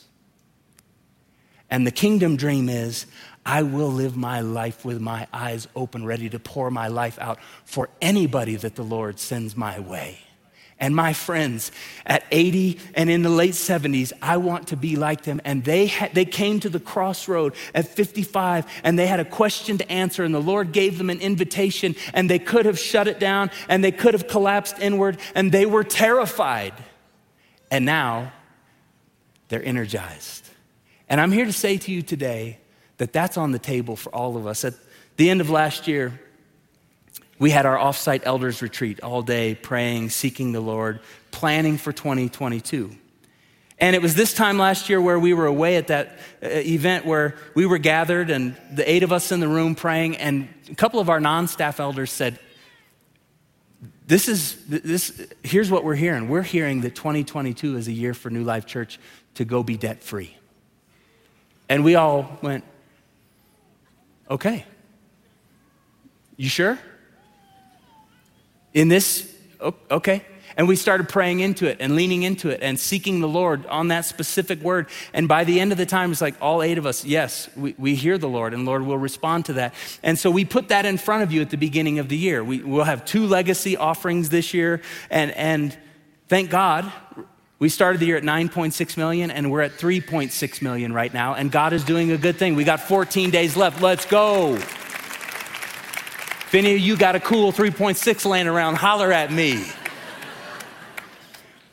And 1.74 1.88
the 1.88 1.92
kingdom 1.92 2.36
dream 2.36 2.70
is 2.70 3.08
I 3.44 3.64
will 3.64 3.92
live 3.92 4.16
my 4.16 4.42
life 4.42 4.86
with 4.86 5.02
my 5.02 5.26
eyes 5.34 5.68
open, 5.76 6.06
ready 6.06 6.30
to 6.30 6.38
pour 6.38 6.70
my 6.70 6.88
life 6.88 7.18
out 7.18 7.40
for 7.66 7.90
anybody 8.00 8.56
that 8.58 8.76
the 8.76 8.84
Lord 8.84 9.18
sends 9.18 9.58
my 9.58 9.80
way. 9.80 10.20
And 10.80 10.96
my 10.96 11.14
friends 11.14 11.72
at 12.06 12.26
80 12.30 12.78
and 12.94 13.10
in 13.10 13.24
the 13.24 13.32
late 13.32 13.54
70s, 13.54 14.14
I 14.22 14.38
want 14.38 14.68
to 14.68 14.78
be 14.78 14.96
like 14.96 15.24
them. 15.24 15.42
And 15.46 15.64
they, 15.64 15.88
had, 15.88 16.14
they 16.14 16.26
came 16.26 16.60
to 16.60 16.70
the 16.70 16.80
crossroad 16.80 17.56
at 17.74 17.88
55 17.88 18.68
and 18.84 19.00
they 19.00 19.08
had 19.08 19.20
a 19.20 19.26
question 19.26 19.80
to 19.80 19.92
answer, 19.92 20.24
and 20.24 20.36
the 20.36 20.40
Lord 20.40 20.74
gave 20.74 21.00
them 21.00 21.10
an 21.10 21.22
invitation, 21.22 21.96
and 22.14 22.30
they 22.30 22.38
could 22.38 22.68
have 22.68 22.78
shut 22.78 23.08
it 23.08 23.20
down 23.20 23.50
and 23.68 23.84
they 23.84 23.92
could 23.92 24.14
have 24.14 24.28
collapsed 24.28 24.78
inward, 24.78 25.18
and 25.34 25.52
they 25.52 25.66
were 25.66 25.84
terrified. 25.84 26.76
And 27.72 27.84
now 27.84 28.32
they're 29.48 29.66
energized. 29.66 30.52
And 31.10 31.20
I'm 31.22 31.32
here 31.32 31.46
to 31.46 31.54
say 31.54 31.78
to 31.78 31.92
you 31.92 32.02
today 32.02 32.60
that 32.98 33.14
that's 33.14 33.38
on 33.38 33.52
the 33.52 33.60
table 33.60 33.96
for 33.96 34.14
all 34.14 34.38
of 34.38 34.48
us. 34.48 34.64
At 34.64 34.74
the 35.18 35.30
end 35.30 35.42
of 35.42 35.50
last 35.50 35.88
year, 35.88 36.20
we 37.40 37.50
had 37.50 37.66
our 37.66 37.78
offsite 37.78 38.22
elders 38.24 38.62
retreat 38.62 39.02
all 39.02 39.22
day, 39.22 39.56
praying, 39.56 40.10
seeking 40.10 40.52
the 40.52 40.62
Lord, 40.62 41.00
planning 41.32 41.78
for 41.78 41.92
2022. 41.92 42.96
And 43.80 43.96
it 43.96 44.02
was 44.02 44.16
this 44.16 44.34
time 44.34 44.58
last 44.58 44.88
year 44.88 45.02
where 45.02 45.20
we 45.20 45.34
were 45.34 45.48
away 45.48 45.76
at 45.76 45.88
that 45.88 46.20
uh, 46.42 46.48
event 46.48 47.06
where 47.06 47.36
we 47.54 47.66
were 47.66 47.80
gathered 47.80 48.30
and 48.30 48.56
the 48.72 48.90
eight 48.90 49.04
of 49.04 49.12
us 49.12 49.32
in 49.32 49.40
the 49.40 49.48
room 49.48 49.76
praying, 49.76 50.18
and 50.18 50.48
a 50.70 50.76
couple 50.76 51.00
of 51.00 51.10
our 51.10 51.20
non 51.20 51.48
staff 51.48 51.80
elders 51.80 52.12
said, 52.12 52.40
this 54.08 54.28
is 54.28 54.58
this 54.68 55.28
here's 55.44 55.72
what 55.72 55.84
we're 55.84 55.96
hearing 55.96 56.28
we're 56.28 56.42
hearing 56.42 56.82
that 56.82 56.94
2022 56.94 57.78
is 57.78 57.88
a 57.88 57.92
year 57.92 58.14
for 58.14 58.30
new 58.30 58.44
life 58.44 58.66
church 58.66 59.00
to 59.36 59.46
go 59.46 59.64
be 59.64 59.78
debt 59.78 60.04
free 60.04 60.36
and 61.70 61.84
we 61.84 61.96
all 61.96 62.38
went, 62.42 62.64
okay. 64.30 64.66
You 66.38 66.50
sure? 66.50 66.80
In 68.74 68.88
this, 68.88 69.34
okay. 69.92 70.24
And 70.56 70.68
we 70.68 70.76
started 70.76 71.10
praying 71.10 71.40
into 71.40 71.68
it 71.68 71.78
and 71.80 71.96
leaning 71.96 72.24
into 72.24 72.50
it 72.50 72.60
and 72.62 72.80
seeking 72.80 73.22
the 73.22 73.28
Lord 73.28 73.66
on 73.68 73.88
that 73.88 74.06
specific 74.06 74.62
word. 74.62 74.88
And 75.14 75.28
by 75.28 75.44
the 75.44 75.60
end 75.60 75.72
of 75.72 75.78
the 75.78 75.86
time, 75.86 76.12
it's 76.12 76.22
like 76.22 76.36
all 76.42 76.62
eight 76.62 76.78
of 76.78 76.86
us, 76.86 77.04
yes, 77.04 77.50
we, 77.56 77.74
we 77.78 77.96
hear 77.96 78.18
the 78.18 78.30
Lord 78.30 78.54
and 78.54 78.66
Lord 78.66 78.84
will 78.84 78.98
respond 78.98 79.46
to 79.46 79.54
that. 79.54 79.74
And 80.04 80.18
so 80.18 80.30
we 80.30 80.46
put 80.46 80.68
that 80.68 80.86
in 80.86 80.98
front 80.98 81.24
of 81.24 81.32
you 81.32 81.42
at 81.42 81.50
the 81.50 81.58
beginning 81.58 82.00
of 82.00 82.10
the 82.10 82.18
year. 82.18 82.44
We, 82.44 82.62
we'll 82.62 82.84
have 82.84 83.06
two 83.06 83.26
legacy 83.26 83.78
offerings 83.78 84.30
this 84.30 84.54
year. 84.54 84.82
And, 85.10 85.32
and 85.32 85.76
thank 86.28 86.50
God, 86.50 86.92
we 87.64 87.70
started 87.70 88.02
the 88.02 88.06
year 88.08 88.18
at 88.18 88.24
9.6 88.24 88.98
million 88.98 89.32
and 89.32 89.50
we're 89.50 89.62
at 89.62 89.72
3.6 89.72 90.62
million 90.62 90.92
right 90.92 91.14
now, 91.14 91.36
and 91.36 91.50
God 91.50 91.72
is 91.72 91.86
doing 91.86 92.12
a 92.12 92.18
good 92.18 92.36
thing. 92.36 92.56
We 92.56 92.66
got 92.66 92.82
14 92.82 93.30
days 93.30 93.56
left. 93.56 93.82
Let's 93.82 94.06
go. 94.06 94.56
If 94.56 96.54
any 96.54 96.74
of 96.74 96.80
you 96.80 96.98
got 96.98 97.16
a 97.16 97.22
cool 97.22 97.54
3.6 97.54 98.26
laying 98.26 98.48
around, 98.48 98.76
holler 98.76 99.14
at 99.14 99.32
me. 99.32 99.64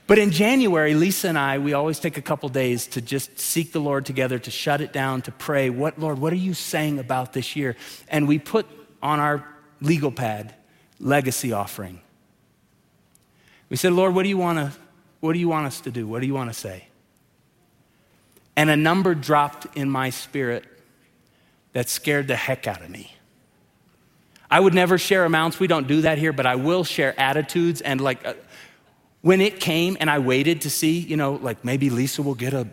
But 0.07 0.21
in 0.21 0.31
January, 0.31 0.95
Lisa 0.95 1.27
and 1.27 1.37
I, 1.37 1.59
we 1.59 1.73
always 1.73 1.99
take 1.99 2.17
a 2.17 2.23
couple 2.23 2.49
days 2.51 2.87
to 2.87 3.01
just 3.01 3.41
seek 3.41 3.73
the 3.73 3.81
Lord 3.81 4.07
together, 4.07 4.39
to 4.39 4.51
shut 4.53 4.81
it 4.81 4.93
down, 4.93 5.23
to 5.23 5.33
pray. 5.33 5.71
What, 5.71 5.99
Lord, 5.99 6.21
what 6.21 6.33
are 6.33 6.37
you 6.37 6.55
saying 6.55 7.01
about 7.01 7.33
this 7.33 7.57
year? 7.57 7.75
And 8.07 8.29
we 8.29 8.39
put 8.39 8.65
on 9.03 9.19
our 9.19 9.45
legal 9.81 10.13
pad 10.13 10.55
legacy 11.01 11.53
offering. 11.53 12.01
We 13.69 13.77
said, 13.77 13.93
Lord, 13.93 14.15
what 14.15 14.23
do 14.23 14.29
you 14.29 14.39
want 14.39 14.59
to 14.59 14.79
what 15.21 15.35
do 15.35 15.39
you 15.39 15.49
want 15.49 15.67
us 15.67 15.81
to 15.83 15.91
do? 15.91 16.07
What 16.07 16.21
do 16.21 16.27
you 16.27 16.35
want 16.35 16.51
to 16.51 16.59
say? 16.59 16.87
And 18.57 18.69
a 18.69 18.77
number 18.77 19.15
dropped 19.15 19.67
in 19.77 19.91
my 19.91 20.11
spirit 20.11 20.65
that 21.73 21.89
scared 21.89 22.29
the 22.29 22.37
heck 22.37 22.67
out 22.67 22.83
of 22.83 22.91
me. 22.91 23.15
I 24.51 24.59
would 24.59 24.75
never 24.75 24.99
share 24.99 25.25
amounts. 25.25 25.61
We 25.61 25.69
don't 25.69 25.87
do 25.87 26.01
that 26.03 26.19
here, 26.19 26.33
but 26.33 26.45
I 26.45 26.57
will 26.57 26.83
share 26.83 27.19
attitudes. 27.19 27.81
And 27.81 28.01
like 28.01 28.27
uh, 28.27 28.35
when 29.21 29.41
it 29.41 29.61
came 29.61 29.97
and 30.01 30.11
I 30.11 30.19
waited 30.19 30.63
to 30.63 30.71
see, 30.71 30.99
you 30.99 31.17
know, 31.17 31.35
like 31.35 31.65
maybe 31.65 31.89
Lisa 31.89 32.23
will 32.23 32.35
get 32.35 32.53
a, 32.53 32.67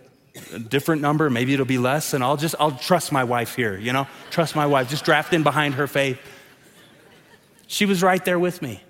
a, 0.53 0.59
different 0.59 1.03
number, 1.03 1.29
maybe 1.29 1.53
it'll 1.53 1.67
be 1.67 1.77
less. 1.77 2.13
And 2.13 2.23
I'll 2.23 2.37
just, 2.37 2.55
I'll 2.59 2.71
trust 2.71 3.11
my 3.11 3.23
wife 3.23 3.55
here, 3.55 3.77
you 3.77 3.93
know, 3.93 4.07
trust 4.31 4.55
my 4.55 4.65
wife, 4.65 4.89
just 4.89 5.05
draft 5.05 5.33
in 5.33 5.43
behind 5.43 5.75
her 5.75 5.85
faith. 5.85 6.19
She 7.67 7.85
was 7.85 8.01
right 8.01 8.23
there 8.25 8.39
with 8.39 8.61
me. 8.61 8.81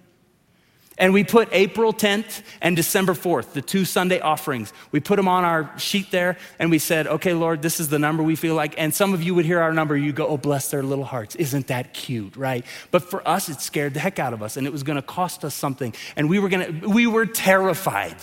And 0.97 1.13
we 1.13 1.23
put 1.23 1.49
April 1.51 1.93
10th 1.93 2.41
and 2.59 2.75
December 2.75 3.13
4th, 3.13 3.53
the 3.53 3.61
two 3.61 3.85
Sunday 3.85 4.19
offerings. 4.19 4.73
We 4.91 4.99
put 4.99 5.17
them 5.17 5.27
on 5.27 5.45
our 5.45 5.77
sheet 5.77 6.09
there 6.09 6.37
and 6.57 6.71
we 6.71 6.79
said, 6.79 7.05
okay, 7.05 7.33
Lord, 7.33 7.61
this 7.61 7.79
is 7.79 7.89
the 7.89 7.99
number 7.99 8.23
we 8.23 8.35
feel 8.35 8.55
like. 8.55 8.73
And 8.79 8.93
some 8.93 9.13
of 9.13 9.21
you 9.21 9.35
would 9.35 9.45
hear 9.45 9.59
our 9.59 9.71
number, 9.71 9.95
you 9.95 10.11
go, 10.11 10.27
oh, 10.27 10.37
bless 10.37 10.71
their 10.71 10.81
little 10.81 11.05
hearts. 11.05 11.35
Isn't 11.35 11.67
that 11.67 11.93
cute, 11.93 12.35
right? 12.35 12.65
But 12.89 13.03
for 13.03 13.27
us, 13.27 13.47
it 13.47 13.61
scared 13.61 13.93
the 13.93 13.99
heck 13.99 14.17
out 14.17 14.33
of 14.33 14.41
us 14.41 14.57
and 14.57 14.65
it 14.65 14.71
was 14.71 14.81
gonna 14.81 15.03
cost 15.03 15.45
us 15.45 15.53
something. 15.53 15.93
And 16.15 16.29
we 16.29 16.39
were 16.39 16.49
gonna, 16.49 16.71
we 16.87 17.05
were 17.05 17.27
terrified. 17.27 18.17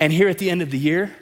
And 0.00 0.12
here 0.12 0.28
at 0.28 0.38
the 0.38 0.50
end 0.50 0.62
of 0.62 0.70
the 0.72 0.78
year, 0.78 1.14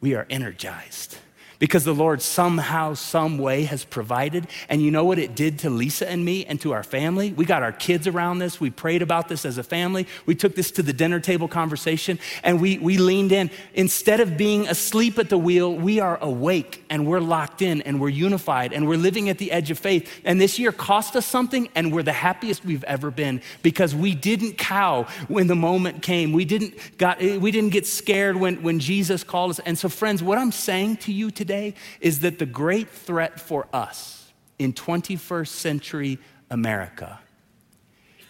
we 0.00 0.14
are 0.14 0.26
energized 0.30 1.18
because 1.62 1.84
the 1.84 1.94
Lord 1.94 2.20
somehow, 2.20 2.92
some 2.94 3.38
way 3.38 3.62
has 3.62 3.84
provided. 3.84 4.48
And 4.68 4.82
you 4.82 4.90
know 4.90 5.04
what 5.04 5.20
it 5.20 5.36
did 5.36 5.60
to 5.60 5.70
Lisa 5.70 6.10
and 6.10 6.24
me 6.24 6.44
and 6.44 6.60
to 6.62 6.72
our 6.72 6.82
family? 6.82 7.32
We 7.32 7.44
got 7.44 7.62
our 7.62 7.70
kids 7.70 8.08
around 8.08 8.40
this. 8.40 8.58
We 8.58 8.70
prayed 8.70 9.00
about 9.00 9.28
this 9.28 9.44
as 9.44 9.58
a 9.58 9.62
family. 9.62 10.08
We 10.26 10.34
took 10.34 10.56
this 10.56 10.72
to 10.72 10.82
the 10.82 10.92
dinner 10.92 11.20
table 11.20 11.46
conversation 11.46 12.18
and 12.42 12.60
we, 12.60 12.78
we 12.78 12.98
leaned 12.98 13.30
in. 13.30 13.48
Instead 13.74 14.18
of 14.18 14.36
being 14.36 14.66
asleep 14.66 15.20
at 15.20 15.28
the 15.28 15.38
wheel, 15.38 15.72
we 15.72 16.00
are 16.00 16.18
awake 16.20 16.84
and 16.90 17.06
we're 17.06 17.20
locked 17.20 17.62
in 17.62 17.80
and 17.82 18.00
we're 18.00 18.08
unified 18.08 18.72
and 18.72 18.88
we're 18.88 18.96
living 18.96 19.28
at 19.28 19.38
the 19.38 19.52
edge 19.52 19.70
of 19.70 19.78
faith. 19.78 20.10
And 20.24 20.40
this 20.40 20.58
year 20.58 20.72
cost 20.72 21.14
us 21.14 21.26
something 21.26 21.68
and 21.76 21.92
we're 21.92 22.02
the 22.02 22.10
happiest 22.10 22.64
we've 22.64 22.82
ever 22.82 23.12
been 23.12 23.40
because 23.62 23.94
we 23.94 24.16
didn't 24.16 24.58
cow 24.58 25.06
when 25.28 25.46
the 25.46 25.54
moment 25.54 26.02
came. 26.02 26.32
We 26.32 26.44
didn't, 26.44 26.98
got, 26.98 27.20
we 27.20 27.52
didn't 27.52 27.70
get 27.70 27.86
scared 27.86 28.36
when, 28.36 28.64
when 28.64 28.80
Jesus 28.80 29.22
called 29.22 29.52
us. 29.52 29.60
And 29.60 29.78
so, 29.78 29.88
friends, 29.88 30.24
what 30.24 30.38
I'm 30.38 30.50
saying 30.50 30.96
to 30.96 31.12
you 31.12 31.30
today 31.30 31.51
today 31.52 31.74
is 32.00 32.20
that 32.20 32.38
the 32.38 32.46
great 32.46 32.88
threat 32.88 33.38
for 33.38 33.66
us 33.74 34.32
in 34.58 34.72
21st 34.72 35.48
century 35.48 36.18
America 36.50 37.20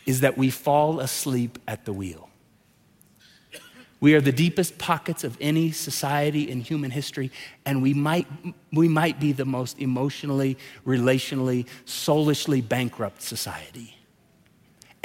is 0.06 0.20
that 0.20 0.36
we 0.36 0.50
fall 0.50 0.98
asleep 0.98 1.58
at 1.68 1.84
the 1.84 1.92
wheel. 1.92 2.28
We 4.00 4.14
are 4.16 4.20
the 4.20 4.32
deepest 4.32 4.78
pockets 4.78 5.22
of 5.22 5.36
any 5.40 5.70
society 5.70 6.50
in 6.50 6.60
human 6.60 6.90
history, 6.90 7.30
and 7.64 7.80
we 7.80 7.94
might, 7.94 8.26
we 8.72 8.88
might 8.88 9.20
be 9.20 9.30
the 9.30 9.44
most 9.44 9.78
emotionally, 9.78 10.58
relationally, 10.84 11.68
soulishly 11.84 12.60
bankrupt 12.60 13.22
society. 13.22 13.96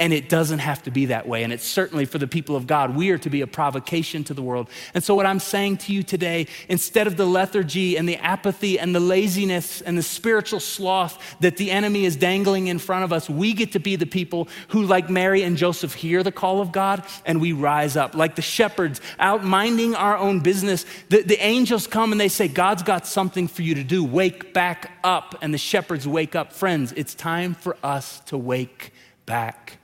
And 0.00 0.12
it 0.12 0.28
doesn't 0.28 0.60
have 0.60 0.84
to 0.84 0.92
be 0.92 1.06
that 1.06 1.26
way. 1.26 1.42
And 1.42 1.52
it's 1.52 1.64
certainly 1.64 2.04
for 2.04 2.18
the 2.18 2.28
people 2.28 2.54
of 2.54 2.68
God. 2.68 2.94
We 2.94 3.10
are 3.10 3.18
to 3.18 3.28
be 3.28 3.40
a 3.40 3.48
provocation 3.48 4.22
to 4.24 4.34
the 4.34 4.42
world. 4.42 4.70
And 4.94 5.02
so, 5.02 5.16
what 5.16 5.26
I'm 5.26 5.40
saying 5.40 5.78
to 5.78 5.92
you 5.92 6.04
today, 6.04 6.46
instead 6.68 7.08
of 7.08 7.16
the 7.16 7.26
lethargy 7.26 7.96
and 7.96 8.08
the 8.08 8.16
apathy 8.16 8.78
and 8.78 8.94
the 8.94 9.00
laziness 9.00 9.80
and 9.80 9.98
the 9.98 10.02
spiritual 10.02 10.60
sloth 10.60 11.36
that 11.40 11.56
the 11.56 11.72
enemy 11.72 12.04
is 12.04 12.14
dangling 12.14 12.68
in 12.68 12.78
front 12.78 13.02
of 13.02 13.12
us, 13.12 13.28
we 13.28 13.52
get 13.52 13.72
to 13.72 13.80
be 13.80 13.96
the 13.96 14.06
people 14.06 14.46
who, 14.68 14.84
like 14.84 15.10
Mary 15.10 15.42
and 15.42 15.56
Joseph, 15.56 15.94
hear 15.94 16.22
the 16.22 16.30
call 16.30 16.60
of 16.60 16.70
God 16.70 17.02
and 17.26 17.40
we 17.40 17.52
rise 17.52 17.96
up. 17.96 18.14
Like 18.14 18.36
the 18.36 18.42
shepherds 18.42 19.00
out 19.18 19.42
minding 19.42 19.96
our 19.96 20.16
own 20.16 20.38
business, 20.40 20.86
the, 21.08 21.22
the 21.22 21.42
angels 21.42 21.88
come 21.88 22.12
and 22.12 22.20
they 22.20 22.28
say, 22.28 22.46
God's 22.46 22.84
got 22.84 23.04
something 23.04 23.48
for 23.48 23.62
you 23.62 23.74
to 23.74 23.82
do. 23.82 24.04
Wake 24.04 24.54
back 24.54 24.92
up. 25.02 25.34
And 25.42 25.52
the 25.52 25.58
shepherds 25.58 26.06
wake 26.06 26.36
up. 26.36 26.52
Friends, 26.52 26.92
it's 26.92 27.16
time 27.16 27.54
for 27.54 27.76
us 27.82 28.20
to 28.26 28.38
wake 28.38 28.92
back 29.26 29.78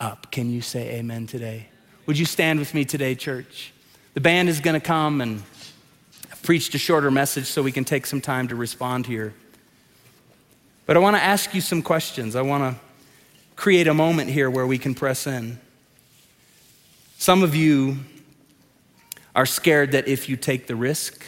up. 0.00 0.30
Can 0.30 0.50
you 0.50 0.62
say 0.62 0.96
amen 0.96 1.26
today? 1.26 1.66
Would 2.06 2.18
you 2.18 2.24
stand 2.24 2.58
with 2.58 2.74
me 2.74 2.84
today, 2.84 3.14
church? 3.14 3.72
The 4.14 4.20
band 4.20 4.48
is 4.48 4.60
going 4.60 4.80
to 4.80 4.84
come 4.84 5.20
and 5.20 5.42
I've 6.32 6.42
preached 6.42 6.74
a 6.74 6.78
shorter 6.78 7.10
message 7.10 7.46
so 7.46 7.62
we 7.62 7.70
can 7.70 7.84
take 7.84 8.06
some 8.06 8.20
time 8.20 8.48
to 8.48 8.56
respond 8.56 9.06
here. 9.06 9.34
But 10.86 10.96
I 10.96 11.00
want 11.00 11.16
to 11.16 11.22
ask 11.22 11.54
you 11.54 11.60
some 11.60 11.82
questions. 11.82 12.34
I 12.34 12.42
want 12.42 12.74
to 12.74 12.80
create 13.54 13.86
a 13.86 13.94
moment 13.94 14.30
here 14.30 14.50
where 14.50 14.66
we 14.66 14.78
can 14.78 14.94
press 14.94 15.26
in. 15.26 15.60
Some 17.18 17.42
of 17.42 17.54
you 17.54 17.98
are 19.36 19.46
scared 19.46 19.92
that 19.92 20.08
if 20.08 20.28
you 20.28 20.36
take 20.36 20.66
the 20.66 20.74
risk, 20.74 21.22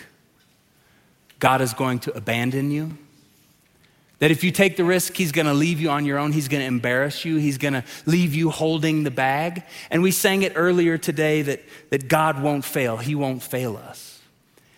God 1.39 1.61
is 1.61 1.75
going 1.75 1.99
to 2.01 2.17
abandon 2.17 2.71
you. 2.71 2.97
That 4.23 4.31
if 4.31 4.45
you 4.45 4.53
take 4.53 4.77
the 4.77 4.85
risk, 4.85 5.17
he's 5.17 5.33
to 5.49 5.53
leave 5.53 5.81
you 5.81 5.91
on 5.91 6.05
your 6.05 6.17
own. 6.17 6.31
He's 6.31 6.47
to 6.61 6.67
embarrass 6.67 7.25
you. 7.25 7.39
He's 7.39 7.59
to 7.73 7.83
leave 8.07 8.37
you 8.37 8.51
holding 8.51 9.03
the 9.03 9.11
bag. 9.11 9.65
And 9.91 10.01
we 10.01 10.13
sang 10.13 10.43
it 10.43 10.53
earlier 10.55 10.97
today 10.97 11.43
that, 11.43 11.65
that 11.91 12.07
God 12.07 12.41
won't 12.41 12.65
fail. 12.65 12.99
He 12.99 13.17
won't 13.17 13.43
fail 13.43 13.77
us. 13.77 14.21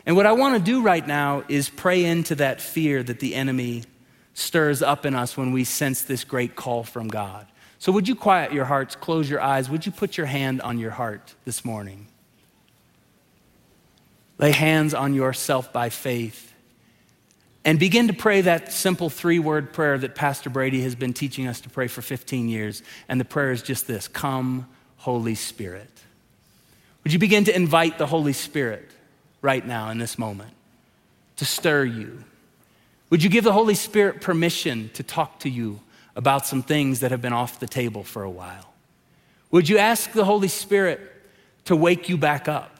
And 0.07 0.16
what 0.16 0.24
I 0.24 0.33
want 0.33 0.57
to 0.57 0.64
do 0.64 0.80
right 0.80 1.07
now 1.07 1.44
is 1.46 1.68
pray 1.68 2.07
into 2.07 2.37
that 2.37 2.62
fear 2.62 3.02
that 3.02 3.20
the 3.20 3.35
enemy 3.35 3.85
stirs 4.33 4.80
up 4.80 5.04
in 5.04 5.14
us 5.14 5.37
when 5.37 5.52
we 5.52 5.64
sense 5.64 6.00
this 6.00 6.24
great 6.24 6.57
call 6.57 6.83
from 6.83 7.09
God. 7.09 7.46
So, 7.78 7.92
would 7.92 8.09
you 8.09 8.14
quiet 8.14 8.54
your 8.54 8.64
hearts, 8.64 8.96
close 8.96 9.28
your 9.28 9.42
eyes? 9.42 9.68
Would 9.68 9.85
you 9.85 9.92
put 9.92 10.16
your 10.16 10.24
hand 10.24 10.62
on 10.62 10.78
your 10.78 10.92
heart 10.92 11.35
this 11.44 11.66
morning? 11.66 12.07
Lay 14.38 14.52
hands 14.52 14.94
on 14.94 15.12
yourself 15.12 15.70
by 15.70 15.90
faith 15.90 16.53
and 17.64 17.79
begin 17.79 18.09
to 18.09 18.14
pray 18.14 18.42
that 18.42 18.72
simple 18.72 19.09
three 19.09 19.38
word 19.38 19.72
prayer 19.72 19.96
that 19.96 20.14
Pastor 20.14 20.50
Brady 20.50 20.83
has 20.83 20.94
been 20.94 21.14
teaching 21.14 21.46
us 21.46 21.61
to 21.62 21.70
pray 21.70 21.88
for 21.88 22.03
15 22.03 22.48
years. 22.48 22.83
And 23.09 23.20
the 23.20 23.24
prayer 23.24 23.53
is 23.53 23.62
just 23.62 23.87
this 23.87 24.07
Come, 24.07 24.68
Holy 24.98 25.35
Spirit. 25.35 25.90
Would 27.03 27.12
you 27.12 27.18
begin 27.18 27.44
to 27.44 27.55
invite 27.55 27.98
the 27.98 28.07
Holy 28.07 28.33
Spirit 28.33 28.88
right 29.42 29.66
now 29.66 29.90
in 29.90 29.98
this 29.98 30.18
moment 30.18 30.53
to 31.37 31.44
stir 31.44 31.85
you? 31.85 32.24
Would 33.11 33.22
you 33.22 33.31
give 33.31 33.44
the 33.44 33.53
Holy 33.53 33.74
Spirit 33.74 34.20
permission 34.20 34.90
to 34.94 35.03
talk 35.03 35.40
to 35.40 35.50
you 35.50 35.81
about 36.16 36.46
some 36.46 36.62
things 36.62 37.00
that 37.00 37.11
have 37.11 37.20
been 37.20 37.33
off 37.33 37.61
the 37.61 37.66
table 37.66 38.05
for 38.05 38.22
a 38.22 38.31
while? 38.31 38.72
Would 39.50 39.68
you 39.68 39.79
ask 39.79 40.12
the 40.12 40.24
Holy 40.24 40.48
Spirit 40.48 41.00
to 41.66 41.77
wake 41.77 42.09
you 42.09 42.16
back 42.16 42.48
up? 42.48 42.70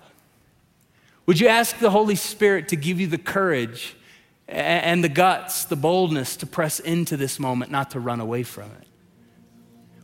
Would 1.27 1.40
you 1.40 1.49
ask 1.49 1.79
the 1.79 1.90
Holy 1.90 2.16
Spirit 2.16 2.68
to 2.68 2.77
give 2.77 3.01
you 3.01 3.07
the 3.07 3.18
courage? 3.18 3.97
And 4.46 5.02
the 5.02 5.09
guts, 5.09 5.64
the 5.64 5.76
boldness 5.76 6.37
to 6.37 6.46
press 6.46 6.80
into 6.80 7.16
this 7.16 7.38
moment, 7.38 7.70
not 7.70 7.92
to 7.92 8.00
run 8.00 8.20
away 8.20 8.42
from 8.42 8.70
it? 8.80 8.88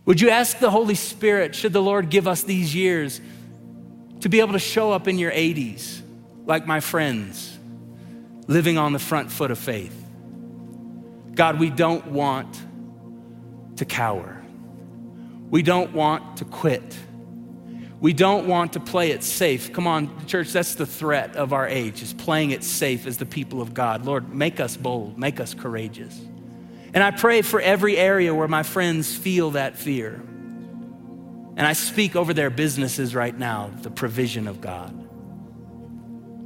Would 0.07 0.21
you 0.21 0.31
ask 0.31 0.59
the 0.59 0.71
Holy 0.71 0.95
Spirit, 0.95 1.55
should 1.55 1.73
the 1.73 1.83
Lord 1.83 2.11
give 2.11 2.27
us 2.27 2.43
these 2.43 2.75
years, 2.75 3.21
to 4.21 4.29
be 4.29 4.41
able 4.41 4.55
to 4.55 4.59
show 4.59 4.93
up 4.93 5.09
in 5.09 5.19
your 5.19 5.31
80s 5.31 6.01
like 6.47 6.67
my 6.67 6.81
friends, 6.81 7.59
living 8.47 8.79
on 8.79 8.93
the 8.93 8.99
front 8.99 9.31
foot 9.31 9.51
of 9.51 9.59
faith? 9.59 9.95
God, 11.35 11.61
we 11.61 11.71
don't 11.71 12.07
want 12.09 12.61
to 13.77 13.85
cower. 13.85 14.43
We 15.51 15.63
don't 15.63 15.93
want 15.93 16.39
to 16.39 16.45
quit. 16.45 16.97
We 18.01 18.15
don't 18.15 18.49
want 18.49 18.73
to 18.73 18.81
play 18.81 19.11
it 19.11 19.23
safe. 19.23 19.73
Come 19.75 19.87
on, 19.87 20.27
church, 20.27 20.53
that's 20.53 20.75
the 20.75 20.87
threat 20.87 21.37
of 21.37 21.53
our 21.53 21.69
age, 21.69 22.03
is 22.03 22.15
playing 22.15 22.51
it 22.51 22.65
safe 22.65 23.07
as 23.07 23.19
the 23.19 23.27
people 23.27 23.61
of 23.61 23.75
God. 23.75 24.07
Lord, 24.07 24.33
make 24.35 24.59
us 24.59 24.77
bold, 24.77 25.19
make 25.19 25.39
us 25.39 25.53
courageous. 25.53 26.19
And 26.95 27.05
I 27.05 27.11
pray 27.11 27.43
for 27.43 27.61
every 27.61 27.99
area 27.99 28.35
where 28.35 28.49
my 28.49 28.63
friends 28.63 29.15
feel 29.15 29.51
that 29.51 29.77
fear. 29.77 30.15
And 31.57 31.61
I 31.61 31.75
speak 31.75 32.17
over 32.17 32.33
their 32.33 32.49
businesses 32.49 33.15
right 33.15 33.37
now, 33.37 33.71
the 33.83 33.91
provision 33.91 34.49
of 34.49 34.63
God. 34.63 34.97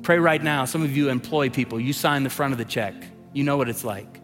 Pray 0.02 0.18
right 0.18 0.42
now. 0.42 0.64
Some 0.64 0.82
of 0.82 0.94
you 0.96 1.08
employ 1.08 1.50
people, 1.50 1.78
you 1.78 1.92
sign 1.92 2.24
the 2.24 2.30
front 2.30 2.52
of 2.52 2.58
the 2.58 2.64
check, 2.64 2.94
you 3.32 3.44
know 3.44 3.56
what 3.56 3.68
it's 3.68 3.84
like. 3.84 4.20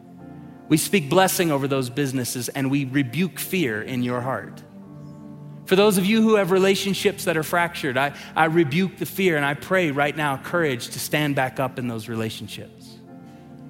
We 0.69 0.77
speak 0.77 1.09
blessing 1.09 1.51
over 1.53 1.69
those 1.69 1.91
businesses 1.91 2.49
and 2.49 2.71
we 2.71 2.85
rebuke 2.85 3.39
fear 3.39 3.83
in 3.83 4.03
your 4.03 4.21
heart. 4.21 4.63
For 5.71 5.77
those 5.77 5.99
of 5.99 6.05
you 6.05 6.21
who 6.21 6.35
have 6.35 6.51
relationships 6.51 7.27
that 7.27 7.37
are 7.37 7.45
fractured, 7.45 7.97
I, 7.97 8.13
I 8.35 8.47
rebuke 8.47 8.97
the 8.97 9.07
fear 9.07 9.37
and 9.37 9.47
I 9.47 9.55
pray 9.55 9.93
right 9.93 10.17
now 10.17 10.37
courage 10.37 10.89
to 10.89 10.99
stand 10.99 11.37
back 11.37 11.61
up 11.61 11.79
in 11.79 11.87
those 11.87 12.09
relationships. 12.09 12.99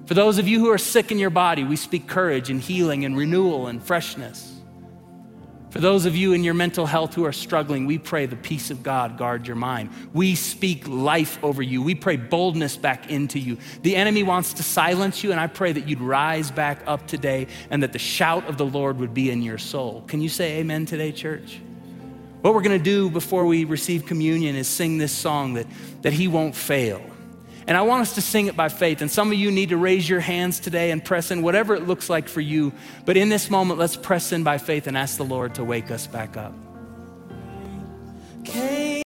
For 0.07 0.15
those 0.15 0.39
of 0.39 0.47
you 0.47 0.59
who 0.59 0.71
are 0.71 0.79
sick 0.79 1.11
in 1.11 1.19
your 1.19 1.29
body, 1.29 1.63
we 1.63 1.75
speak 1.75 2.07
courage 2.07 2.49
and 2.49 2.59
healing 2.59 3.05
and 3.05 3.15
renewal 3.15 3.67
and 3.67 3.83
freshness. 3.83 4.59
For 5.69 5.77
those 5.77 6.07
of 6.07 6.15
you 6.15 6.33
in 6.33 6.43
your 6.43 6.55
mental 6.55 6.87
health 6.87 7.13
who 7.13 7.23
are 7.23 7.31
struggling, 7.31 7.85
we 7.85 7.99
pray 7.99 8.25
the 8.25 8.35
peace 8.35 8.71
of 8.71 8.81
God 8.81 9.15
guard 9.19 9.45
your 9.45 9.55
mind. 9.55 9.91
We 10.11 10.33
speak 10.33 10.87
life 10.87 11.37
over 11.43 11.61
you. 11.61 11.83
We 11.83 11.93
pray 11.93 12.15
boldness 12.15 12.77
back 12.77 13.11
into 13.11 13.37
you. 13.37 13.59
The 13.83 13.95
enemy 13.95 14.23
wants 14.23 14.53
to 14.53 14.63
silence 14.63 15.23
you, 15.23 15.29
and 15.29 15.39
I 15.39 15.45
pray 15.45 15.71
that 15.71 15.87
you'd 15.87 16.01
rise 16.01 16.49
back 16.49 16.81
up 16.87 17.05
today 17.05 17.45
and 17.69 17.83
that 17.83 17.93
the 17.93 17.99
shout 17.99 18.49
of 18.49 18.57
the 18.57 18.65
Lord 18.65 18.97
would 18.97 19.13
be 19.13 19.29
in 19.29 19.43
your 19.43 19.59
soul. 19.59 20.03
Can 20.07 20.19
you 20.19 20.29
say 20.29 20.57
amen 20.61 20.87
today, 20.87 21.11
church? 21.11 21.61
What 22.41 22.53
we're 22.53 22.61
going 22.61 22.77
to 22.77 22.83
do 22.83 23.09
before 23.09 23.45
we 23.45 23.65
receive 23.65 24.05
communion 24.05 24.55
is 24.55 24.67
sing 24.67 24.97
this 24.97 25.11
song 25.11 25.53
that, 25.53 25.67
that 26.01 26.13
He 26.13 26.27
won't 26.27 26.55
fail. 26.55 27.01
And 27.67 27.77
I 27.77 27.83
want 27.83 28.01
us 28.01 28.15
to 28.15 28.21
sing 28.21 28.47
it 28.47 28.57
by 28.57 28.69
faith. 28.69 29.01
And 29.01 29.11
some 29.11 29.31
of 29.31 29.37
you 29.37 29.51
need 29.51 29.69
to 29.69 29.77
raise 29.77 30.09
your 30.09 30.19
hands 30.19 30.59
today 30.59 30.91
and 30.91 31.03
press 31.03 31.29
in, 31.29 31.43
whatever 31.43 31.75
it 31.75 31.87
looks 31.87 32.09
like 32.09 32.27
for 32.27 32.41
you. 32.41 32.73
But 33.05 33.17
in 33.17 33.29
this 33.29 33.49
moment, 33.49 33.79
let's 33.79 33.95
press 33.95 34.31
in 34.31 34.43
by 34.43 34.57
faith 34.57 34.87
and 34.87 34.97
ask 34.97 35.17
the 35.17 35.23
Lord 35.23 35.55
to 35.55 35.63
wake 35.63 35.91
us 35.91 36.07
back 36.07 36.35
up. 36.35 36.53
Okay. 38.39 38.80